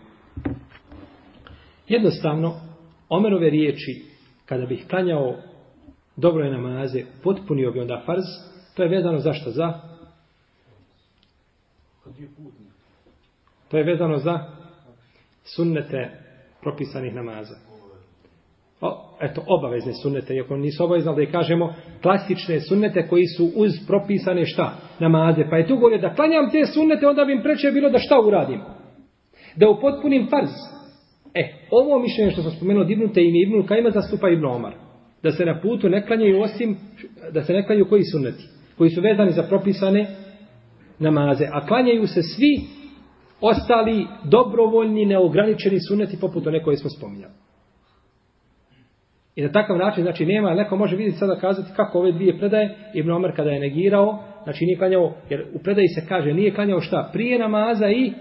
Jednostavno, 1.89 2.55
Omerove 3.09 3.51
riječi, 3.51 4.03
kada 4.47 4.67
bih 4.67 4.87
klanjao 4.91 5.35
dobro 6.17 6.51
namaze, 6.51 7.03
potpunio 7.23 7.73
bi 7.73 7.81
onda 7.81 8.03
farz, 8.07 8.25
to 8.77 8.83
je 8.83 8.89
vezano 8.89 9.19
zašto? 9.19 9.51
Za? 9.51 9.81
Kad 12.05 12.19
je 12.21 12.29
putnik. 12.37 12.64
To 13.75 13.79
je 13.79 13.85
vezano 13.85 14.19
za 14.19 14.39
sunnete 15.45 16.11
propisanih 16.63 17.15
namaza. 17.15 17.55
O, 18.81 19.17
eto, 19.21 19.43
obavezne 19.47 19.93
sunnete, 19.93 20.35
iako 20.35 20.57
nisu 20.57 20.85
obavezne, 20.85 21.15
da 21.15 21.21
je 21.21 21.31
kažemo 21.31 21.75
klasične 22.03 22.61
sunnete 22.61 23.09
koji 23.09 23.27
su 23.27 23.51
uz 23.57 23.73
propisane 23.87 24.47
šta? 24.47 24.75
Namaze. 25.01 25.45
Pa 25.51 25.57
je 25.57 25.67
tu 25.67 25.75
govorio 25.75 25.99
da 25.99 26.15
klanjam 26.15 26.51
te 26.51 26.67
sunnete, 26.67 27.07
onda 27.07 27.25
bi 27.25 27.33
im 27.33 27.43
preče 27.43 27.71
bilo 27.71 27.91
da 27.91 27.99
šta 27.99 28.21
uradim? 28.21 28.61
Da 29.57 29.69
upotpunim 29.69 30.27
farz. 30.31 30.51
E, 31.35 31.53
ovo 31.71 31.99
mišljenje 31.99 32.31
što 32.31 32.43
sam 32.43 32.51
spomenuo 32.51 32.85
divnute 32.85 33.21
i 33.21 33.43
ibnu 33.47 33.67
Kajma 33.67 33.91
zastupa 33.91 34.29
ibn 34.29 34.45
Omar. 34.45 34.75
Da 35.23 35.31
se 35.31 35.45
na 35.45 35.61
putu 35.61 35.89
ne 35.89 36.07
klanjaju 36.07 36.41
osim, 36.41 36.77
da 37.33 37.43
se 37.43 37.53
ne 37.53 37.67
klanjaju 37.67 37.89
koji 37.89 38.03
sunneti? 38.05 38.45
Koji 38.79 38.91
su 38.91 39.01
vezani 39.01 39.31
za 39.31 39.43
propisane 39.43 40.07
namaze. 40.99 41.47
A 41.53 41.67
klanjaju 41.67 42.07
se 42.07 42.23
svi 42.23 42.84
ostali 43.51 44.07
dobrovoljni, 44.25 45.07
neograničeni 45.07 45.81
suneti 45.89 46.21
poput 46.21 46.47
one 46.47 46.63
koje 46.63 46.77
smo 46.77 46.91
spominjali. 46.91 47.35
I 49.37 49.43
na 49.43 49.53
takav 49.53 49.79
način, 49.79 50.03
znači 50.03 50.27
nema, 50.27 50.55
neko 50.55 50.77
može 50.77 50.97
vidjeti 50.97 51.19
sada 51.19 51.37
kazati 51.37 51.73
kako 51.77 51.99
ove 51.99 52.13
dvije 52.13 52.39
predaje, 52.39 52.77
Ibn 52.95 53.11
Omer 53.11 53.37
kada 53.37 53.51
je 53.51 53.61
negirao, 53.61 54.25
znači 54.45 54.65
nije 54.65 54.79
klanjao, 54.79 55.15
jer 55.31 55.47
u 55.55 55.59
predaji 55.59 55.89
se 55.89 56.07
kaže, 56.09 56.33
nije 56.33 56.55
klanjao 56.55 56.81
šta, 56.81 57.11
prije 57.13 57.39
namaza 57.39 57.89
i 57.91 58.13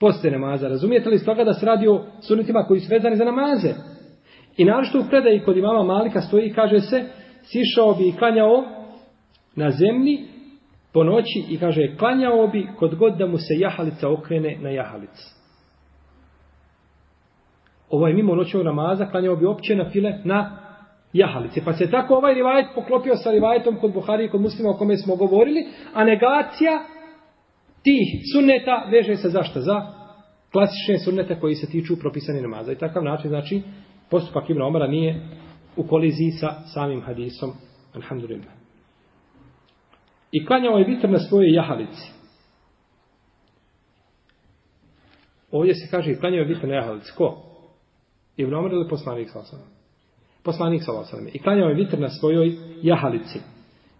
poslije 0.00 0.32
namaza. 0.32 0.68
Razumijete 0.68 1.08
li 1.10 1.18
stoga 1.18 1.44
da 1.44 1.52
se 1.52 1.66
radi 1.66 1.88
o 1.88 2.04
sunetima 2.20 2.62
koji 2.62 2.80
su 2.80 2.88
vezani 2.90 3.16
za 3.16 3.24
namaze? 3.24 3.74
I 4.56 4.64
našto 4.64 5.00
u 5.00 5.04
predaji 5.10 5.40
kod 5.40 5.56
imama 5.56 5.82
Malika 5.82 6.20
stoji, 6.20 6.52
kaže 6.52 6.80
se, 6.80 7.04
sišao 7.42 7.94
bi 7.94 8.08
i 8.08 8.16
klanjao 8.18 8.64
na 9.56 9.70
zemlji, 9.70 10.35
po 10.96 11.04
noći 11.04 11.44
i 11.48 11.58
kaže 11.58 11.96
klanjao 11.98 12.46
bi 12.46 12.68
kod 12.78 12.94
god 12.94 13.16
da 13.16 13.26
mu 13.26 13.38
se 13.38 13.54
jahalica 13.58 14.08
okrene 14.08 14.56
na 14.60 14.70
jahalici. 14.70 15.24
Ovaj 17.90 18.12
mimo 18.12 18.34
noćnog 18.34 18.64
namaza 18.64 19.06
klanjao 19.06 19.36
bi 19.36 19.46
opće 19.46 19.76
na 19.76 19.90
file 19.90 20.12
na 20.24 20.58
jahalice. 21.12 21.64
Pa 21.64 21.72
se 21.72 21.90
tako 21.90 22.14
ovaj 22.14 22.34
rivajet 22.34 22.66
poklopio 22.74 23.16
sa 23.16 23.30
rivajetom 23.30 23.76
kod 23.76 23.92
Buhari 23.92 24.24
i 24.24 24.28
kod 24.28 24.40
muslima 24.40 24.70
o 24.70 24.76
kome 24.76 24.96
smo 24.96 25.16
govorili, 25.16 25.66
a 25.94 26.04
negacija 26.04 26.84
tih 27.82 28.06
sunneta 28.34 28.88
veže 28.90 29.16
se 29.16 29.28
zašto? 29.28 29.60
Za 29.60 29.86
klasične 30.52 30.98
sunnete 30.98 31.40
koji 31.40 31.54
se 31.54 31.70
tiču 31.70 32.00
propisane 32.00 32.42
namaza. 32.42 32.72
I 32.72 32.78
takav 32.78 33.04
način, 33.04 33.28
znači, 33.28 33.62
postupak 34.10 34.50
Ibn 34.50 34.62
Omara 34.62 34.86
nije 34.86 35.20
u 35.76 35.86
koliziji 35.86 36.30
sa 36.30 36.48
samim 36.74 37.00
hadisom. 37.00 37.50
Alhamdulillah. 37.94 38.55
I 40.36 40.46
klanjao 40.46 40.78
je 40.78 40.84
vitr 40.84 41.08
na 41.08 41.18
svojoj 41.18 41.54
jahalici. 41.54 42.12
Ovdje 45.50 45.74
se 45.74 45.90
kaže 45.90 46.10
i 46.10 46.16
klanjao 46.16 46.38
je 46.38 46.44
vitr 46.44 46.68
na 46.68 46.74
jahalici. 46.74 47.12
Ko? 47.16 47.42
Ibn 48.36 48.54
Omer 48.54 48.72
ili 48.72 48.88
poslanik 48.88 49.30
sa 49.30 49.38
osanem? 49.38 49.66
Poslanik 50.44 50.82
sa 50.84 50.92
osanem. 50.92 51.28
I 51.32 51.38
klanjao 51.38 51.68
je 51.68 51.74
vitr 51.74 51.98
na 51.98 52.08
svojoj 52.08 52.56
jahalici. 52.82 53.38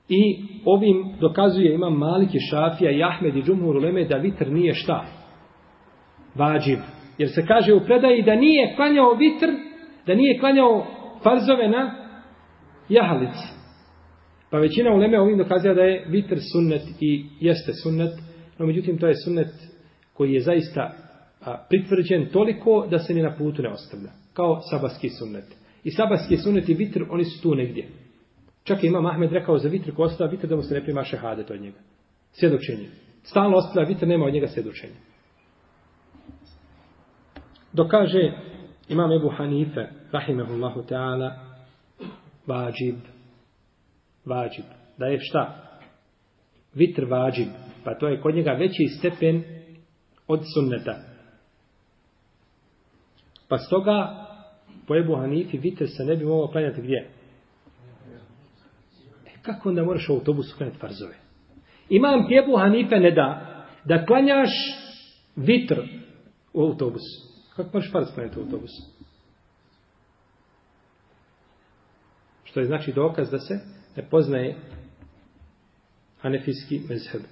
I 0.09 0.44
ovim 0.64 1.16
dokazuje 1.20 1.75
imam 1.75 1.99
Maliki 1.99 2.38
Šafija 2.51 2.90
i 2.90 3.03
Ahmed 3.03 3.37
i 3.37 3.42
Džumhur 3.42 3.77
Uleme 3.77 4.05
da 4.05 4.16
vitr 4.16 4.51
nije 4.51 4.75
šta? 4.75 5.05
Vađiv. 6.35 6.79
Jer 7.18 7.31
se 7.35 7.46
kaže 7.46 7.75
u 7.75 7.85
predaji 7.85 8.22
da 8.22 8.35
nije 8.35 8.77
klanjao 8.77 9.14
vitr, 9.14 9.46
da 10.07 10.14
nije 10.14 10.38
klanjao 10.38 10.87
farzove 11.22 11.68
na 11.68 11.94
jahalici. 12.88 13.56
Pa 14.51 14.59
većina 14.59 14.95
uleme 14.95 15.21
ovim 15.21 15.39
dokazuje 15.39 15.75
da 15.75 15.83
je 15.83 16.05
vitr 16.09 16.39
sunnet 16.53 16.83
i 17.01 17.27
jeste 17.41 17.73
sunnet, 17.73 18.13
no 18.59 18.67
međutim 18.67 18.99
to 18.99 19.07
je 19.07 19.15
sunnet 19.25 19.53
koji 20.13 20.33
je 20.33 20.41
zaista 20.41 20.93
a, 21.41 21.67
pritvrđen 21.69 22.27
toliko 22.33 22.87
da 22.91 22.99
se 22.99 23.15
ni 23.15 23.23
na 23.23 23.37
putu 23.37 23.63
ne 23.63 23.69
ostavlja. 23.69 24.11
Kao 24.33 24.61
sabaski 24.71 25.09
sunnet. 25.09 25.45
I 25.85 25.91
sabaski 25.91 26.37
sunnet 26.37 26.69
i 26.69 26.75
vitr, 26.75 27.05
oni 27.11 27.25
su 27.25 27.43
tu 27.43 27.55
negdje. 27.55 27.89
Čak 28.65 28.85
je 28.85 28.89
ima 28.89 29.11
Ahmed 29.11 29.33
rekao 29.33 29.59
za 29.59 29.69
vitr 29.69 29.95
ko 29.95 30.03
ostavlja 30.03 30.31
vitr 30.31 30.47
da 30.47 30.57
mu 30.57 30.63
se 30.63 30.75
ne 30.75 30.85
prima 30.85 31.05
šehadet 31.05 31.51
od 31.51 31.61
njega. 31.61 31.79
Svjedočenje. 32.33 32.89
Stalno 33.23 33.57
ostavlja 33.57 33.89
vitr, 33.89 34.07
nema 34.07 34.27
od 34.27 34.33
njega 34.33 34.47
svjedočenja. 34.47 34.95
Dokaže 37.73 38.33
imam 38.89 39.13
Ebu 39.13 39.29
Hanife, 39.29 39.87
rahimehullahu 40.13 40.83
ta'ala, 40.83 41.31
vađib, 42.47 42.97
vađib. 44.27 44.65
Da 44.99 45.07
je 45.07 45.19
šta? 45.21 45.62
Vitr 46.75 47.05
vađib. 47.05 47.49
Pa 47.85 47.95
to 47.95 48.09
je 48.09 48.21
kod 48.21 48.35
njega 48.35 48.53
veći 48.53 48.87
stepen 48.99 49.45
od 50.27 50.41
sunneta. 50.55 50.97
Pa 53.49 53.59
stoga 53.59 54.27
po 54.87 54.97
Ebu 54.97 55.17
Hanifi 55.17 55.59
vitr 55.59 55.85
se 55.87 56.05
ne 56.05 56.17
bi 56.17 56.25
mogao 56.25 56.49
klanjati 56.49 56.83
gdje? 56.83 57.11
E, 59.27 59.31
kako 59.43 59.69
onda 59.69 59.85
moraš 59.85 60.09
u 60.09 60.12
autobusu 60.12 60.57
klanjati 60.57 60.79
farzove? 60.79 61.15
Imam 61.89 62.29
ti 62.29 62.35
Ebu 62.45 62.57
Hanife 62.57 62.97
ne 62.97 63.11
da 63.11 63.57
da 63.85 64.07
klanjaš 64.07 64.51
vitr 65.37 65.81
u 66.53 66.62
autobusu. 66.62 67.27
Kako 67.57 67.71
možeš 67.73 67.93
farz 67.93 68.07
klanjati 68.15 68.39
u 68.39 68.43
autobusu? 68.43 68.83
Što 72.45 72.61
je 72.61 72.67
znači 72.67 72.93
dokaz 72.93 73.31
da 73.31 73.39
se 73.39 73.76
ne 73.97 74.09
poznaje 74.11 74.57
hanefijski 76.21 76.81
mezheb. 76.89 77.23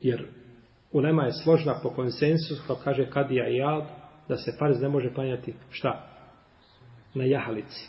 Jer 0.00 0.26
ulema 0.92 1.24
je 1.24 1.32
složna 1.32 1.74
po 1.82 1.90
konsensu, 1.90 2.54
kao 2.66 2.76
pa 2.76 2.82
kaže 2.82 3.10
Kadija 3.10 3.48
i 3.48 3.56
Jad, 3.56 3.84
da 4.28 4.36
se 4.36 4.52
farz 4.58 4.80
ne 4.80 4.88
može 4.88 5.14
klanjati 5.14 5.54
šta? 5.70 6.06
Na 7.14 7.24
jahalici. 7.24 7.88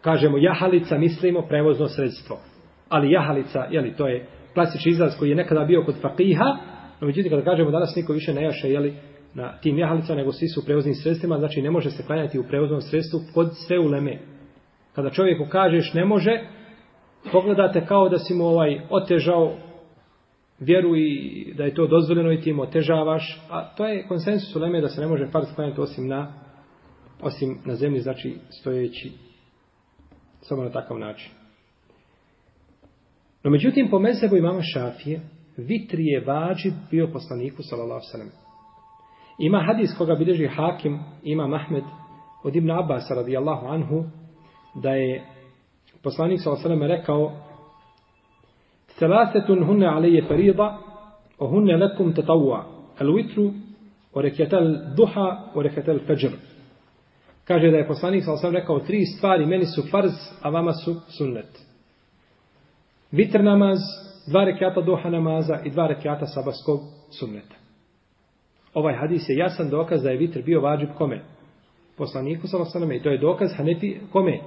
Kažemo 0.00 0.38
jahalica, 0.38 0.98
mislimo 0.98 1.46
prevozno 1.48 1.88
sredstvo. 1.88 2.40
Ali 2.88 3.12
jahalica, 3.12 3.64
jeli, 3.70 3.96
to 3.96 4.08
je 4.08 4.26
klasični 4.54 4.92
izraz 4.92 5.12
koji 5.18 5.30
je 5.30 5.36
nekada 5.36 5.64
bio 5.64 5.84
kod 5.84 6.00
fakiha, 6.00 6.56
no 7.00 7.06
međutim 7.06 7.30
kada 7.30 7.44
kažemo 7.44 7.70
danas 7.70 7.96
niko 7.96 8.12
više 8.12 8.34
ne 8.34 8.42
jaše, 8.42 8.68
jeli, 8.68 8.94
na 9.34 9.58
tim 9.60 9.78
jahalicama, 9.78 10.16
nego 10.16 10.32
svi 10.32 10.48
su 10.48 10.60
u 10.60 10.64
prevoznim 10.64 10.94
sredstvima, 10.94 11.38
znači 11.38 11.62
ne 11.62 11.70
može 11.70 11.90
se 11.90 12.06
klanjati 12.06 12.38
u 12.38 12.44
prevoznom 12.48 12.80
sredstvu 12.80 13.20
kod 13.34 13.50
sve 13.66 13.78
uleme. 13.78 14.18
Kada 14.94 15.10
čovjeku 15.10 15.46
kažeš 15.50 15.94
ne 15.94 16.04
može, 16.04 16.40
pogledate 17.32 17.86
kao 17.86 18.08
da 18.08 18.18
si 18.18 18.34
mu 18.34 18.44
ovaj 18.44 18.80
otežao 18.90 19.56
vjeru 20.60 20.96
i 20.96 21.54
da 21.56 21.64
je 21.64 21.74
to 21.74 21.86
dozvoljeno 21.86 22.32
i 22.32 22.40
ti 22.40 22.52
mu 22.52 22.62
otežavaš, 22.62 23.42
a 23.50 23.74
to 23.74 23.86
je 23.86 24.06
konsensus 24.08 24.56
uleme 24.56 24.80
da 24.80 24.88
se 24.88 25.00
ne 25.00 25.06
može 25.06 25.26
farz 25.26 25.46
klanjati 25.54 25.80
osim 25.80 26.08
na, 26.08 26.32
osim 27.20 27.58
na 27.64 27.74
zemlji, 27.74 28.00
znači 28.00 28.36
stojeći 28.60 29.12
samo 30.40 30.62
na 30.62 30.70
takav 30.70 30.98
način. 30.98 31.32
No 33.44 33.50
međutim, 33.50 33.90
po 33.90 33.98
mezebu 33.98 34.36
imama 34.36 34.62
Šafije, 34.62 35.20
vitri 35.56 36.04
je 36.04 36.24
vađib 36.24 36.74
bio 36.90 37.08
poslaniku, 37.12 37.62
sallallahu 37.62 38.00
sallam. 38.12 38.43
Ima 39.38 39.64
hadis 39.66 39.94
koga 39.98 40.14
bilježi 40.14 40.46
Hakim, 40.46 40.98
ima 41.22 41.46
Mahmed 41.46 41.84
od 42.44 42.56
Ibn 42.56 42.70
Abbas 42.70 43.10
radijallahu 43.10 43.66
anhu 43.66 44.04
da 44.74 44.90
je 44.90 45.24
poslanik 46.02 46.40
sa 46.40 46.50
rekao 46.86 47.32
Selasetun 48.98 49.64
hunne 49.64 49.86
alije 49.86 50.24
farida 50.28 50.78
o 51.38 51.48
hunne 51.48 51.76
lekum 51.76 52.14
tatavua 52.14 52.64
al 52.98 53.12
vitru 53.14 53.50
o 54.12 54.22
reketel 54.22 54.76
duha 54.96 55.50
o 55.54 55.62
reketel 55.62 55.98
fejr 56.06 56.32
kaže 57.44 57.70
da 57.70 57.76
je 57.76 57.88
poslanik 57.88 58.24
sa 58.24 58.50
rekao 58.50 58.80
tri 58.80 59.06
stvari 59.06 59.46
meni 59.46 59.66
su 59.66 59.82
farz 59.90 60.12
a 60.42 60.48
vama 60.48 60.72
su 60.72 60.94
sunnet. 61.18 61.64
Vitr 63.10 63.42
namaz 63.42 63.78
dva 64.26 64.44
rekata 64.44 64.80
duha 64.80 65.10
namaza 65.10 65.60
i 65.64 65.70
dva 65.70 65.86
rekata 65.86 66.26
sabaskog 66.26 66.80
sunneta 67.18 67.63
ovaj 68.74 68.94
hadis 68.94 69.28
je 69.28 69.36
jasan 69.36 69.70
dokaz 69.70 70.02
da 70.02 70.10
je 70.10 70.16
vitr 70.16 70.42
bio 70.42 70.60
vađib 70.60 70.88
kome 70.98 71.20
poslaniku 71.96 72.46
sa 72.46 72.64
sam 72.64 72.92
i 72.92 73.02
to 73.02 73.10
je 73.10 73.18
dokaz 73.18 73.50
hanefi 73.56 73.96
kome 74.12 74.40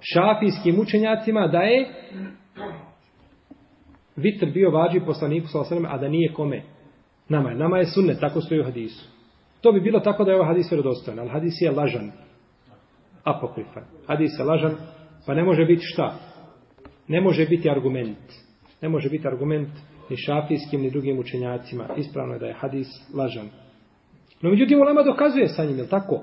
šafijskim 0.00 0.80
učenjacima 0.80 1.46
da 1.46 1.58
je 1.58 1.86
vitr 4.16 4.46
bio 4.46 4.70
vađib 4.70 5.02
poslaniku 5.06 5.46
sa 5.46 5.60
osanem, 5.60 5.86
a 5.86 5.98
da 5.98 6.08
nije 6.08 6.32
kome. 6.32 6.62
Nama 7.28 7.50
je, 7.50 7.56
nama 7.56 7.78
je 7.78 7.86
sunnet, 7.86 8.20
tako 8.20 8.40
stoji 8.40 8.60
u 8.60 8.64
hadisu. 8.64 9.08
To 9.60 9.72
bi 9.72 9.80
bilo 9.80 10.00
tako 10.00 10.24
da 10.24 10.30
je 10.30 10.36
ovaj 10.36 10.48
hadis 10.48 10.72
vjerodostojan, 10.72 11.18
ali 11.18 11.28
hadis 11.28 11.54
je 11.60 11.70
lažan. 11.70 12.10
Apokrifan. 13.24 13.84
Hadis 14.06 14.30
je 14.38 14.44
lažan, 14.44 14.74
pa 15.26 15.34
ne 15.34 15.44
može 15.44 15.64
biti 15.64 15.82
šta? 15.84 16.14
Ne 17.08 17.20
može 17.20 17.46
biti 17.46 17.70
argument. 17.70 18.18
Ne 18.82 18.88
može 18.88 19.10
biti 19.10 19.28
argument 19.28 19.68
ni 20.10 20.16
šafijskim, 20.16 20.82
ni 20.82 20.90
drugim 20.90 21.18
učenjacima. 21.18 21.88
Ispravno 21.96 22.34
je 22.34 22.38
da 22.38 22.46
je 22.46 22.58
hadis 22.58 22.88
lažan. 23.14 23.48
No 24.42 24.50
međutim, 24.50 24.80
ulema 24.80 25.02
dokazuje 25.02 25.48
sa 25.48 25.64
njim, 25.64 25.78
je 25.78 25.88
tako? 25.88 26.22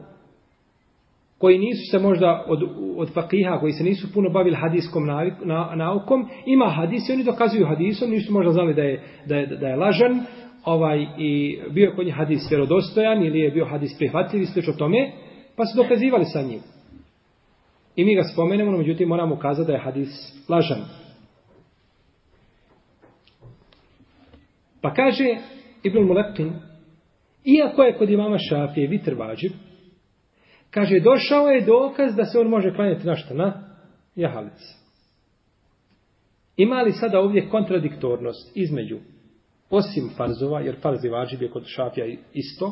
koji 1.43 1.57
nisu 1.59 1.91
se 1.91 1.99
možda 1.99 2.45
od, 2.47 2.63
od 2.97 3.13
fakiha, 3.13 3.59
koji 3.59 3.73
se 3.73 3.83
nisu 3.83 4.13
puno 4.13 4.29
bavili 4.29 4.55
hadiskom 4.55 5.05
navik, 5.05 5.33
na, 5.43 5.75
naukom, 5.75 6.29
ima 6.45 6.69
hadis 6.69 7.09
i 7.09 7.11
oni 7.11 7.23
dokazuju 7.23 7.65
hadisom, 7.65 8.09
nisu 8.09 8.33
možda 8.33 8.51
znali 8.51 8.73
da 8.73 8.81
je, 8.81 9.03
da 9.25 9.35
je, 9.35 9.45
da 9.45 9.67
je 9.67 9.75
lažan, 9.75 10.21
ovaj, 10.65 11.07
i 11.17 11.59
bio 11.71 11.85
je 11.85 11.95
kod 11.95 12.05
njih 12.05 12.15
hadis 12.15 12.51
vjerodostojan, 12.51 13.23
ili 13.23 13.39
je 13.39 13.51
bio 13.51 13.65
hadis 13.65 13.97
prihvatljiv 13.97 14.41
i 14.41 14.45
slično 14.45 14.73
tome, 14.73 15.11
pa 15.55 15.65
su 15.65 15.77
dokazivali 15.77 16.25
sa 16.25 16.41
njim. 16.41 16.59
I 17.95 18.05
mi 18.05 18.15
ga 18.15 18.23
spomenemo, 18.23 18.71
no 18.71 18.77
međutim 18.77 19.07
moramo 19.07 19.35
kazati 19.35 19.67
da 19.67 19.73
je 19.73 19.83
hadis 19.83 20.09
lažan. 20.49 20.81
Pa 24.83 24.93
kaže 24.93 25.37
Ibn 25.83 25.99
Mulekin, 26.03 26.53
iako 27.45 27.83
je 27.83 27.97
kod 27.97 28.09
imama 28.09 28.37
Šafije 28.37 28.87
vitr 28.87 29.13
vađiv, 29.13 29.51
Kaže, 30.73 30.99
došao 30.99 31.47
je 31.47 31.65
dokaz 31.65 32.15
da 32.15 32.25
se 32.25 32.39
on 32.39 32.47
može 32.47 32.73
klanjati 32.75 33.07
na 33.07 33.15
šta? 33.15 33.33
Na 33.33 33.53
jahalici. 34.15 34.75
Ima 36.57 36.81
li 36.81 36.91
sada 36.91 37.19
ovdje 37.19 37.49
kontradiktornost 37.49 38.57
između 38.57 38.97
osim 39.69 40.09
farzova, 40.17 40.61
jer 40.61 40.75
farzi 40.81 41.09
vađib 41.09 41.41
je 41.41 41.51
kod 41.51 41.63
šafija 41.65 42.05
isto, 42.33 42.71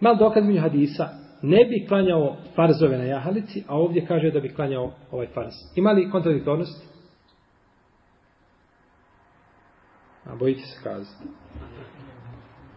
ima 0.00 0.10
li 0.10 0.18
dokaz 0.18 0.44
među 0.44 0.60
hadisa, 0.60 1.08
ne 1.42 1.64
bi 1.64 1.86
klanjao 1.88 2.36
farzove 2.54 2.98
na 2.98 3.04
jahalici, 3.04 3.64
a 3.66 3.78
ovdje 3.78 4.06
kaže 4.06 4.30
da 4.30 4.40
bi 4.40 4.54
klanjao 4.54 4.92
ovaj 5.10 5.26
farz. 5.26 5.54
Ima 5.76 5.92
li 5.92 6.10
kontradiktornost? 6.10 6.91
A 10.24 10.34
bojite 10.34 10.60
se 10.60 10.82
kazati. 10.82 11.24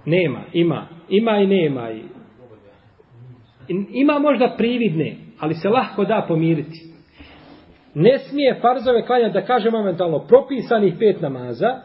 Nema, 0.06 0.42
ima. 0.54 0.88
Ima 1.10 1.38
i 1.38 1.48
nema. 1.48 1.92
I 1.92 2.04
ima 3.90 4.20
možda 4.20 4.54
prividne, 4.58 5.18
ali 5.40 5.54
se 5.54 5.70
lahko 5.70 6.06
da 6.06 6.26
pomiriti. 6.28 6.96
Ne 7.94 8.20
smije 8.20 8.60
farzove 8.62 9.06
klanjati 9.06 9.34
da 9.34 9.46
kaže 9.46 9.70
momentalno 9.72 10.20
propisanih 10.20 10.94
pet 11.00 11.22
namaza, 11.22 11.82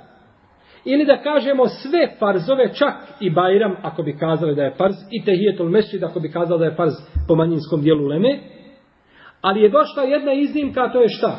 ili 0.85 1.05
da 1.05 1.23
kažemo 1.23 1.67
sve 1.67 2.17
farzove, 2.19 2.75
čak 2.75 2.95
i 3.21 3.31
Bajram, 3.31 3.77
ako 3.83 4.03
bi 4.03 4.17
kazali 4.17 4.55
da 4.55 4.63
je 4.63 4.75
farz, 4.77 4.95
i 5.11 5.25
Tehijetul 5.25 5.69
Mesjid, 5.69 6.05
ako 6.05 6.21
bi 6.21 6.31
kazali 6.31 6.59
da 6.59 6.65
je 6.65 6.75
farz 6.75 6.93
po 7.29 7.35
manjinskom 7.35 7.83
dijelu 7.83 8.07
Leme, 8.07 8.39
ali 9.41 9.63
je 9.63 9.69
došla 9.69 10.03
jedna 10.03 10.33
iznimka, 10.33 10.93
to 10.93 11.03
je 11.03 11.09
šta? 11.09 11.39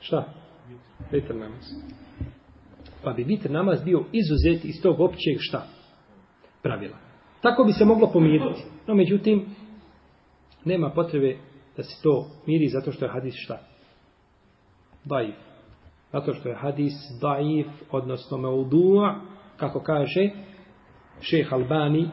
Šta? 0.00 0.39
Vitr 1.12 1.34
namaz. 1.34 1.64
Pa 3.04 3.12
bi 3.12 3.24
vitr 3.24 3.50
namaz 3.50 3.84
bio 3.84 4.04
izuzet 4.12 4.64
iz 4.64 4.82
tog 4.82 5.00
općeg 5.00 5.36
šta? 5.38 5.66
Pravila. 6.62 6.96
Tako 7.42 7.64
bi 7.64 7.72
se 7.72 7.84
moglo 7.84 8.10
pomiriti. 8.12 8.62
No, 8.86 8.94
međutim, 8.94 9.46
nema 10.64 10.90
potrebe 10.90 11.36
da 11.76 11.82
se 11.82 12.02
to 12.02 12.26
miri 12.46 12.68
zato 12.68 12.92
što 12.92 13.04
je 13.04 13.10
hadis 13.10 13.34
šta? 13.36 13.58
Daif. 15.04 15.34
Zato 16.12 16.34
što 16.34 16.48
je 16.48 16.54
hadis 16.54 16.92
daif, 17.20 17.66
odnosno 17.90 18.38
meudua, 18.38 19.20
kako 19.56 19.80
kaže 19.80 20.30
šeh 21.20 21.52
Albani, 21.52 22.10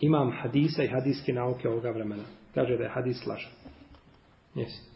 imam 0.00 0.32
hadisa 0.42 0.84
i 0.84 0.88
hadiske 0.88 1.32
nauke 1.32 1.68
ovoga 1.68 1.90
vremena. 1.90 2.22
Kaže 2.54 2.76
da 2.76 2.82
je 2.84 2.90
hadis 2.94 3.26
lažan. 3.26 3.52
Jesi. 4.54 4.91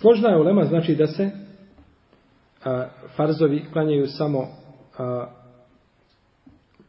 Složna 0.00 0.28
je 0.28 0.36
ulema, 0.36 0.64
znači 0.64 0.94
da 0.94 1.06
se 1.06 1.30
a, 2.64 2.88
farzovi 3.16 3.64
klanjaju 3.72 4.06
samo 4.06 4.48
a, 4.98 5.26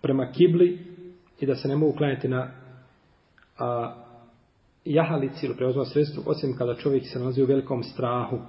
prema 0.02 0.32
kibli 0.32 0.80
i 1.40 1.46
da 1.46 1.56
se 1.56 1.68
ne 1.68 1.76
mogu 1.76 1.98
klanjati 1.98 2.28
na 2.28 2.52
a, 3.60 3.94
jahalici 4.86 5.46
ili 5.46 5.56
preozno 5.56 5.86
sredstvu, 5.86 6.24
osim 6.26 6.58
kada 6.58 6.76
čovjek 6.76 7.04
se 7.08 7.20
nalazi 7.20 7.44
u 7.44 7.46
velikom 7.46 7.84
strahu. 7.84 8.40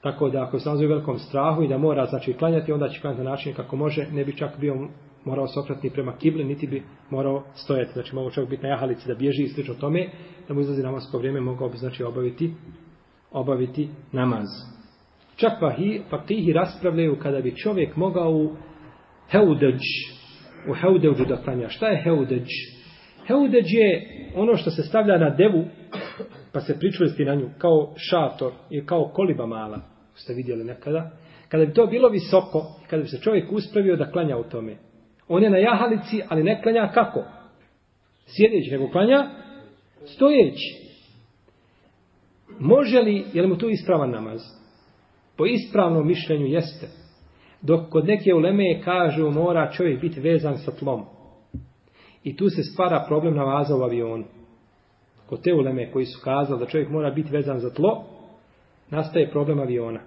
Tako 0.00 0.28
da 0.28 0.42
ako 0.42 0.58
se 0.58 0.68
nalazi 0.68 0.86
u 0.86 0.88
velikom 0.88 1.18
strahu 1.18 1.62
i 1.62 1.68
da 1.68 1.78
mora 1.78 2.06
znači 2.06 2.32
klanjati, 2.32 2.72
onda 2.72 2.88
će 2.88 3.00
klanjati 3.00 3.24
na 3.24 3.30
način 3.30 3.54
kako 3.54 3.76
može, 3.76 4.06
ne 4.12 4.24
bi 4.24 4.36
čak 4.36 4.58
bio 4.58 4.88
morao 5.24 5.46
se 5.46 5.60
okretni 5.60 5.90
prema 5.90 6.16
kibli, 6.16 6.44
niti 6.44 6.66
bi 6.66 6.82
morao 7.10 7.44
stojati. 7.54 7.92
Znači 7.92 8.14
mogu 8.14 8.30
čovjek 8.30 8.50
biti 8.50 8.62
na 8.62 8.68
jahalici 8.68 9.08
da 9.08 9.14
bježi 9.14 9.42
i 9.42 9.48
slično 9.48 9.74
tome, 9.74 10.08
da 10.48 10.54
mu 10.54 10.60
izlazi 10.60 10.82
namaz 10.82 11.02
po 11.12 11.18
vrijeme, 11.18 11.40
mogao 11.40 11.68
bi 11.68 11.76
znači 11.76 12.04
obaviti, 12.04 12.54
obaviti 13.30 13.88
namaz. 14.12 14.46
Čak 15.36 15.52
pa, 15.60 15.70
hi, 15.70 16.00
pa 16.10 16.24
tihi 16.24 16.52
raspravljaju 16.52 17.18
kada 17.22 17.40
bi 17.40 17.56
čovjek 17.56 17.96
mogao 17.96 18.30
u 18.30 18.56
heudeđ, 19.30 19.80
u 20.70 20.74
heudeđu 20.74 21.24
da 21.24 21.42
klanja. 21.42 21.68
Šta 21.68 21.86
je 21.86 22.02
heudeđ? 22.02 22.48
Heudeđ 23.26 23.66
je 23.66 24.06
ono 24.34 24.56
što 24.56 24.70
se 24.70 24.82
stavlja 24.82 25.18
na 25.18 25.30
devu, 25.30 25.64
pa 26.52 26.60
se 26.60 26.78
pričvrsti 26.78 27.24
na 27.24 27.34
nju, 27.34 27.50
kao 27.58 27.92
šator 27.96 28.52
i 28.70 28.86
kao 28.86 29.10
koliba 29.14 29.46
mala, 29.46 29.80
ste 30.14 30.34
vidjeli 30.34 30.64
nekada. 30.64 31.10
Kada 31.48 31.64
bi 31.64 31.72
to 31.72 31.86
bilo 31.86 32.08
visoko, 32.08 32.62
kada 32.90 33.02
bi 33.02 33.08
se 33.08 33.20
čovjek 33.20 33.52
uspravio 33.52 33.96
da 33.96 34.10
klanja 34.10 34.36
u 34.36 34.44
tome, 34.44 34.76
on 35.32 35.42
je 35.42 35.50
na 35.50 35.58
jahalici, 35.58 36.22
ali 36.28 36.42
ne 36.42 36.62
klanja 36.62 36.90
kako? 36.94 37.24
Sjedeći, 38.26 38.70
nego 38.70 38.88
klanja 38.88 39.30
stojeći. 40.04 40.90
Može 42.58 43.00
li, 43.00 43.24
je 43.32 43.42
li 43.42 43.48
mu 43.48 43.56
tu 43.56 43.68
ispravan 43.68 44.10
namaz? 44.10 44.40
Po 45.36 45.46
ispravnom 45.46 46.06
mišljenju 46.06 46.46
jeste. 46.46 46.86
Dok 47.62 47.90
kod 47.90 48.06
neke 48.06 48.34
uleme 48.34 48.82
kažu 48.84 49.30
mora 49.30 49.70
čovjek 49.72 50.00
biti 50.00 50.20
vezan 50.20 50.58
sa 50.58 50.72
tlom. 50.72 51.04
I 52.24 52.36
tu 52.36 52.48
se 52.48 52.62
stvara 52.62 53.04
problem 53.08 53.34
namaza 53.34 53.76
u 53.76 53.82
avionu. 53.82 54.24
Kod 55.26 55.42
te 55.42 55.54
uleme 55.54 55.90
koji 55.92 56.06
su 56.06 56.20
kazali 56.24 56.60
da 56.60 56.66
čovjek 56.66 56.90
mora 56.90 57.10
biti 57.10 57.32
vezan 57.32 57.58
za 57.58 57.70
tlo, 57.70 58.04
nastaje 58.90 59.30
problem 59.30 59.60
aviona. 59.60 60.00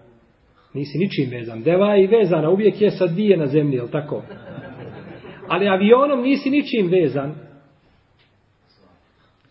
Nisi 0.73 0.97
ničim 0.97 1.39
vezan. 1.39 1.63
Deva 1.63 1.97
i 1.97 2.07
vezana 2.07 2.49
uvijek 2.49 2.81
je 2.81 2.91
sa 2.91 3.07
dvije 3.07 3.37
na 3.37 3.47
zemlji, 3.47 3.77
je 3.77 3.91
tako? 3.91 4.21
Ali 5.47 5.67
avionom 5.67 6.21
nisi 6.21 6.49
ničim 6.49 6.87
vezan. 6.87 7.35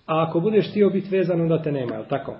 A 0.07 0.26
ako 0.28 0.40
budeš 0.40 0.70
htio 0.70 0.90
biti 0.90 1.16
vezan, 1.16 1.40
onda 1.40 1.62
te 1.62 1.72
nema, 1.72 1.95
je 1.95 2.09
tako? 2.09 2.36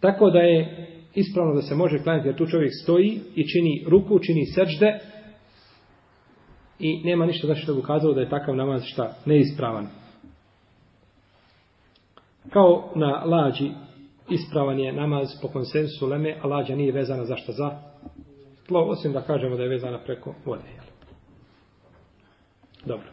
Tako 0.00 0.30
da 0.30 0.38
je 0.38 0.86
ispravno 1.14 1.54
da 1.54 1.62
se 1.62 1.74
može 1.74 1.98
klanjati, 1.98 2.28
jer 2.28 2.36
tu 2.36 2.46
čovjek 2.46 2.72
stoji 2.82 3.20
i 3.34 3.48
čini 3.48 3.84
ruku, 3.88 4.18
čini 4.18 4.46
srđde 4.46 4.98
i 6.78 7.02
nema 7.04 7.26
ništa 7.26 7.46
znači 7.46 7.66
da 7.66 7.72
bi 7.72 7.78
ukazalo 7.78 8.14
da 8.14 8.20
je 8.20 8.28
takav 8.28 8.56
namaz 8.56 8.82
šta 8.84 9.14
neispravan. 9.24 9.86
Kao 12.50 12.92
na 12.94 13.24
lađi 13.24 13.70
ispravan 14.30 14.78
je 14.78 14.92
namaz 14.92 15.28
po 15.42 15.48
konsensu 15.48 16.06
leme, 16.06 16.38
a 16.42 16.46
lađa 16.46 16.74
nije 16.74 16.92
vezana 16.92 17.24
zašto 17.24 17.52
za 17.52 17.70
tlo, 18.68 18.80
osim 18.80 19.12
da 19.12 19.20
kažemo 19.20 19.56
da 19.56 19.62
je 19.62 19.68
vezana 19.68 19.98
preko 19.98 20.34
vode. 20.44 20.83
Dobro. 22.86 23.06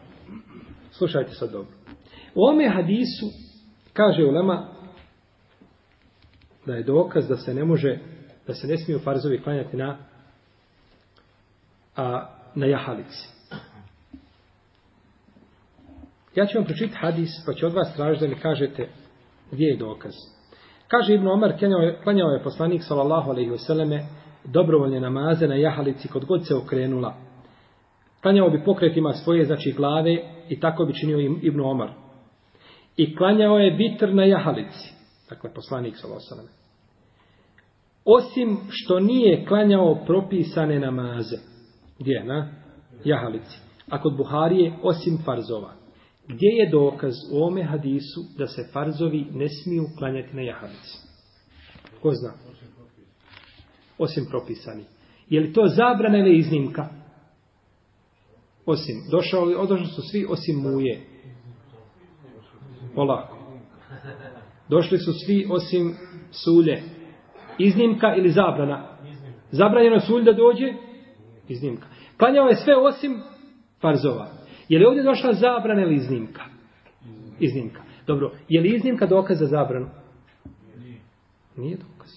Slušajte 0.90 1.30
sad 1.30 1.52
dobro. 1.52 1.72
U 2.34 2.44
ome 2.44 2.68
hadisu 2.68 3.26
kaže 3.92 4.24
ulema 4.24 4.68
da 6.66 6.74
je 6.74 6.82
dokaz 6.82 7.28
da 7.28 7.36
se 7.36 7.54
ne 7.54 7.64
može, 7.64 7.98
da 8.46 8.54
se 8.54 8.66
ne 8.66 8.76
smiju 8.76 8.98
farzovi 8.98 9.42
klanjati 9.42 9.76
na 9.76 9.98
a, 11.96 12.28
na 12.54 12.66
jahalici. 12.66 13.28
Ja 16.34 16.46
ću 16.46 16.58
vam 16.58 16.64
pročitati 16.64 16.98
hadis, 17.00 17.30
pa 17.46 17.52
ću 17.54 17.66
od 17.66 17.72
vas 17.72 17.94
tražiti 17.96 18.24
da 18.24 18.34
mi 18.34 18.40
kažete 18.40 18.88
gdje 19.50 19.64
je 19.64 19.76
dokaz. 19.76 20.12
Kaže 20.88 21.14
Ibn 21.14 21.28
Omar, 21.28 21.52
klanjao 22.02 22.30
je 22.30 22.42
poslanik, 22.42 22.82
sallallahu 22.84 23.30
alaihi 23.30 23.50
vseleme, 23.50 24.06
dobrovoljne 24.44 25.00
namaze 25.00 25.46
na 25.46 25.54
jahalici 25.54 26.08
kod 26.08 26.24
god 26.24 26.46
se 26.46 26.54
okrenula. 26.54 27.14
Klanjao 28.22 28.50
bi 28.50 28.64
pokretima 28.64 29.12
svoje, 29.12 29.44
znači 29.44 29.72
glave, 29.72 30.18
i 30.48 30.60
tako 30.60 30.84
bi 30.84 30.94
činio 30.94 31.38
Ibn 31.42 31.60
Omar. 31.60 31.90
I 32.96 33.16
klanjao 33.16 33.58
je 33.58 33.76
vitr 33.76 34.14
na 34.14 34.24
jahalici. 34.24 34.94
Dakle, 35.28 35.50
poslanik, 35.54 35.96
sallallahu. 35.96 36.48
Osim 38.04 38.56
što 38.70 39.00
nije 39.00 39.46
klanjao 39.46 40.04
propisane 40.06 40.80
namaze. 40.80 41.36
Gdje? 41.98 42.24
Na 42.24 42.48
jahalici. 43.04 43.58
A 43.90 44.02
kod 44.02 44.16
Buharije, 44.16 44.72
osim 44.82 45.18
farzova. 45.24 45.72
Gdje 46.28 46.48
je 46.48 46.70
dokaz 46.70 47.14
u 47.32 47.44
ome 47.44 47.62
hadisu 47.62 48.20
da 48.38 48.46
se 48.46 48.68
farzovi 48.72 49.26
ne 49.32 49.48
smiju 49.48 49.84
klanjati 49.98 50.36
na 50.36 50.42
jahalici? 50.42 50.98
Ko 52.02 52.10
zna? 52.12 52.32
Osim 53.98 54.26
propisani. 54.30 54.84
Je 55.28 55.40
li 55.40 55.52
to 55.52 55.66
zabrana 55.66 56.18
ili 56.18 56.38
iznimka? 56.38 57.01
Osim. 58.66 58.96
Došao 59.10 59.44
li, 59.44 59.54
odošli 59.54 59.86
su 59.86 60.02
svi 60.02 60.26
osim 60.28 60.56
muje. 60.56 61.00
Polako. 62.94 63.36
Došli 64.68 64.98
su 64.98 65.12
svi 65.12 65.46
osim 65.50 65.94
sulje. 66.30 66.82
Iznimka 67.58 68.14
ili 68.16 68.30
zabrana? 68.30 68.88
Zabranjeno 69.50 70.00
sulj 70.00 70.24
da 70.24 70.32
dođe? 70.32 70.74
Iznimka. 71.48 71.86
Klanjao 72.16 72.48
je 72.48 72.56
sve 72.56 72.76
osim 72.76 73.22
farzova. 73.80 74.28
Je 74.68 74.78
li 74.78 74.84
ovdje 74.84 75.02
došla 75.02 75.32
zabrana 75.32 75.82
ili 75.82 75.94
iznimka? 75.94 76.42
Iznimka. 77.40 77.82
Dobro, 78.06 78.32
je 78.48 78.60
li 78.60 78.76
iznimka 78.76 79.06
dokaz 79.06 79.38
za 79.38 79.46
zabranu? 79.46 79.88
Nije 81.56 81.76
dokaz. 81.76 82.10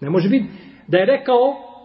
Ne 0.00 0.10
može 0.10 0.28
biti 0.28 0.46
da 0.88 0.98
je 0.98 1.06
rekao, 1.06 1.38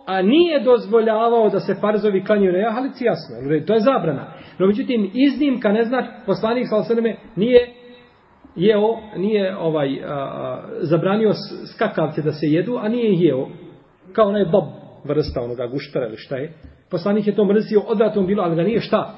a 0.07 0.21
nije 0.21 0.59
dozvoljavao 0.59 1.49
da 1.49 1.59
se 1.59 1.75
farzovi 1.81 2.23
klanjuju 2.23 2.51
na 2.51 2.57
jahalici, 2.57 3.05
jasno. 3.05 3.35
To 3.67 3.73
je 3.73 3.79
zabrana. 3.79 4.33
No, 4.59 4.67
međutim, 4.67 5.11
iznimka 5.13 5.71
ne 5.71 5.85
znači, 5.85 6.07
poslanik 6.25 6.67
sa 6.69 6.77
osadome 6.77 7.15
nije 7.35 7.73
jeo, 8.55 8.97
nije 9.17 9.57
ovaj, 9.57 10.03
a, 10.03 10.13
a, 10.13 10.63
zabranio 10.81 11.31
skakavce 11.73 12.21
da 12.21 12.31
se 12.31 12.45
jedu, 12.45 12.77
a 12.81 12.87
nije 12.87 13.13
jeo. 13.13 13.47
Kao 14.13 14.27
onaj 14.27 14.45
bob 14.45 14.63
vrsta 15.03 15.41
onoga 15.41 15.67
guštara 15.67 16.07
ili 16.07 16.17
šta 16.17 16.37
je. 16.37 16.53
Poslanik 16.89 17.27
je 17.27 17.35
to 17.35 17.45
mrzio, 17.45 17.81
odvratom 17.87 18.27
bilo, 18.27 18.43
ali 18.43 18.55
ga 18.55 18.63
nije 18.63 18.81
šta? 18.81 19.15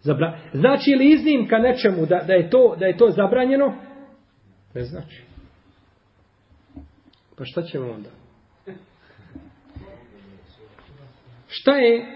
Zabra... 0.00 0.38
Znači 0.54 0.90
li 0.90 1.12
iznimka 1.12 1.58
nečemu 1.58 2.06
da, 2.06 2.22
da, 2.26 2.32
je 2.32 2.50
to, 2.50 2.76
da 2.78 2.86
je 2.86 2.96
to 2.96 3.10
zabranjeno? 3.10 3.74
Ne 4.74 4.82
znači. 4.82 5.22
Pa 7.38 7.44
šta 7.44 7.62
ćemo 7.62 7.90
onda? 7.90 8.21
Šta 11.54 11.76
je? 11.76 12.06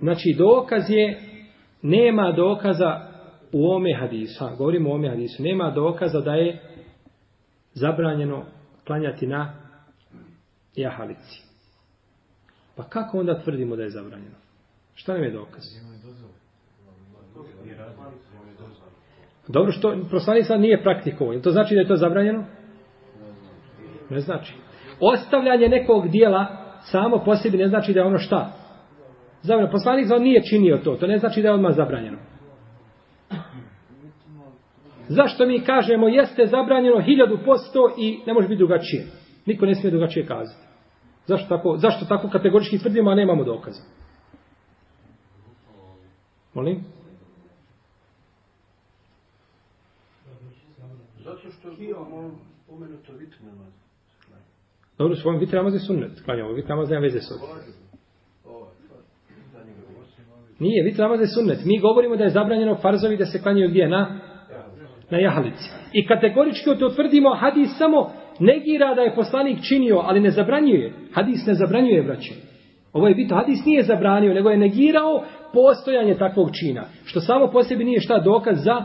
Znači 0.00 0.34
dokaz 0.38 0.82
je, 0.88 1.20
nema 1.82 2.32
dokaza 2.32 3.00
u 3.52 3.70
ome 3.70 3.94
hadisu, 4.00 4.44
govorimo 4.58 4.90
o 4.90 4.94
ome 4.94 5.08
hadisu, 5.08 5.42
nema 5.42 5.70
dokaza 5.70 6.20
da 6.20 6.34
je 6.34 6.60
zabranjeno 7.74 8.44
klanjati 8.86 9.26
na 9.26 9.52
jahalici. 10.76 11.42
Pa 12.76 12.82
kako 12.82 13.18
onda 13.18 13.40
tvrdimo 13.42 13.76
da 13.76 13.82
je 13.82 13.90
zabranjeno? 13.90 14.36
Šta 14.94 15.12
nam 15.12 15.22
je 15.22 15.30
dokaz? 15.30 15.62
Dobro, 19.48 19.72
što 19.72 19.96
poslanik 20.10 20.46
sad 20.46 20.60
nije 20.60 20.82
praktikovan. 20.82 21.42
To 21.42 21.50
znači 21.50 21.74
da 21.74 21.80
je 21.80 21.88
to 21.88 21.96
zabranjeno? 21.96 22.44
Ne 24.10 24.20
znači. 24.20 24.54
Ostavljanje 25.00 25.68
nekog 25.68 26.08
dijela 26.08 26.67
samo 26.80 27.22
po 27.24 27.36
sebi 27.36 27.58
ne 27.58 27.68
znači 27.68 27.92
da 27.92 28.00
je 28.00 28.06
ono 28.06 28.18
šta? 28.18 28.52
Zabranjeno. 29.42 29.72
Poslanik 29.72 30.10
on 30.10 30.22
nije 30.22 30.42
činio 30.42 30.78
to. 30.84 30.96
To 30.96 31.06
ne 31.06 31.18
znači 31.18 31.42
da 31.42 31.48
je 31.48 31.54
odmah 31.54 31.74
zabranjeno. 31.76 32.18
Zašto 35.08 35.46
mi 35.46 35.60
kažemo 35.60 36.08
jeste 36.08 36.46
zabranjeno 36.46 37.02
hiljadu 37.02 37.38
posto 37.44 37.94
i 37.98 38.20
ne 38.26 38.34
može 38.34 38.48
biti 38.48 38.58
drugačije? 38.58 39.06
Niko 39.46 39.66
ne 39.66 39.74
smije 39.74 39.90
drugačije 39.90 40.26
kazati. 40.26 40.66
Zašto 41.26 41.56
tako, 41.56 41.76
zašto 41.76 42.06
tako 42.06 42.28
kategorički 42.28 42.78
tvrdimo, 42.78 43.10
a 43.10 43.14
nemamo 43.14 43.44
dokaza? 43.44 43.82
Molim? 46.54 46.84
Zato 51.18 51.50
što 51.50 51.68
je 51.68 51.74
spomenuto 51.74 52.38
pomenuto 52.68 53.12
namaz. 53.42 53.87
Dobro, 54.98 55.16
svojom 55.16 55.40
vitr 55.40 55.56
namaz 55.56 55.74
je 55.74 55.80
sunnet. 55.80 56.22
Klanjamo, 56.24 56.52
vitr 56.52 56.68
namaz 56.68 56.90
nema 56.90 57.02
veze 57.02 57.20
s 57.20 57.30
ovim. 57.30 57.42
Nije, 60.58 60.84
vitr 60.84 61.00
namaz 61.00 61.20
je 61.20 61.26
sunnet. 61.26 61.64
Mi 61.64 61.78
govorimo 61.78 62.16
da 62.16 62.24
je 62.24 62.30
zabranjeno 62.30 62.74
farzovi 62.74 63.16
da 63.16 63.26
se 63.26 63.42
klanjaju 63.42 63.68
gdje? 63.68 63.88
Na, 63.88 64.20
na 65.10 65.18
jahalici. 65.18 65.70
I 65.92 66.06
kategorički 66.06 66.64
to 66.78 66.88
tvrdimo, 66.88 67.34
hadis 67.34 67.68
samo 67.78 68.10
negira 68.40 68.94
da 68.94 69.00
je 69.00 69.14
poslanik 69.14 69.58
činio, 69.68 70.00
ali 70.04 70.20
ne 70.20 70.30
zabranjuje. 70.30 70.92
Hadis 71.12 71.46
ne 71.46 71.54
zabranjuje, 71.54 72.02
braći. 72.02 72.34
Ovo 72.92 73.08
je 73.08 73.14
bito, 73.14 73.34
hadis 73.34 73.64
nije 73.64 73.82
zabranio, 73.82 74.34
nego 74.34 74.50
je 74.50 74.56
negirao 74.56 75.24
postojanje 75.54 76.14
takvog 76.14 76.50
čina. 76.60 76.84
Što 77.04 77.20
samo 77.20 77.50
po 77.50 77.62
sebi 77.62 77.84
nije 77.84 78.00
šta 78.00 78.18
dokaz 78.18 78.64
za 78.64 78.82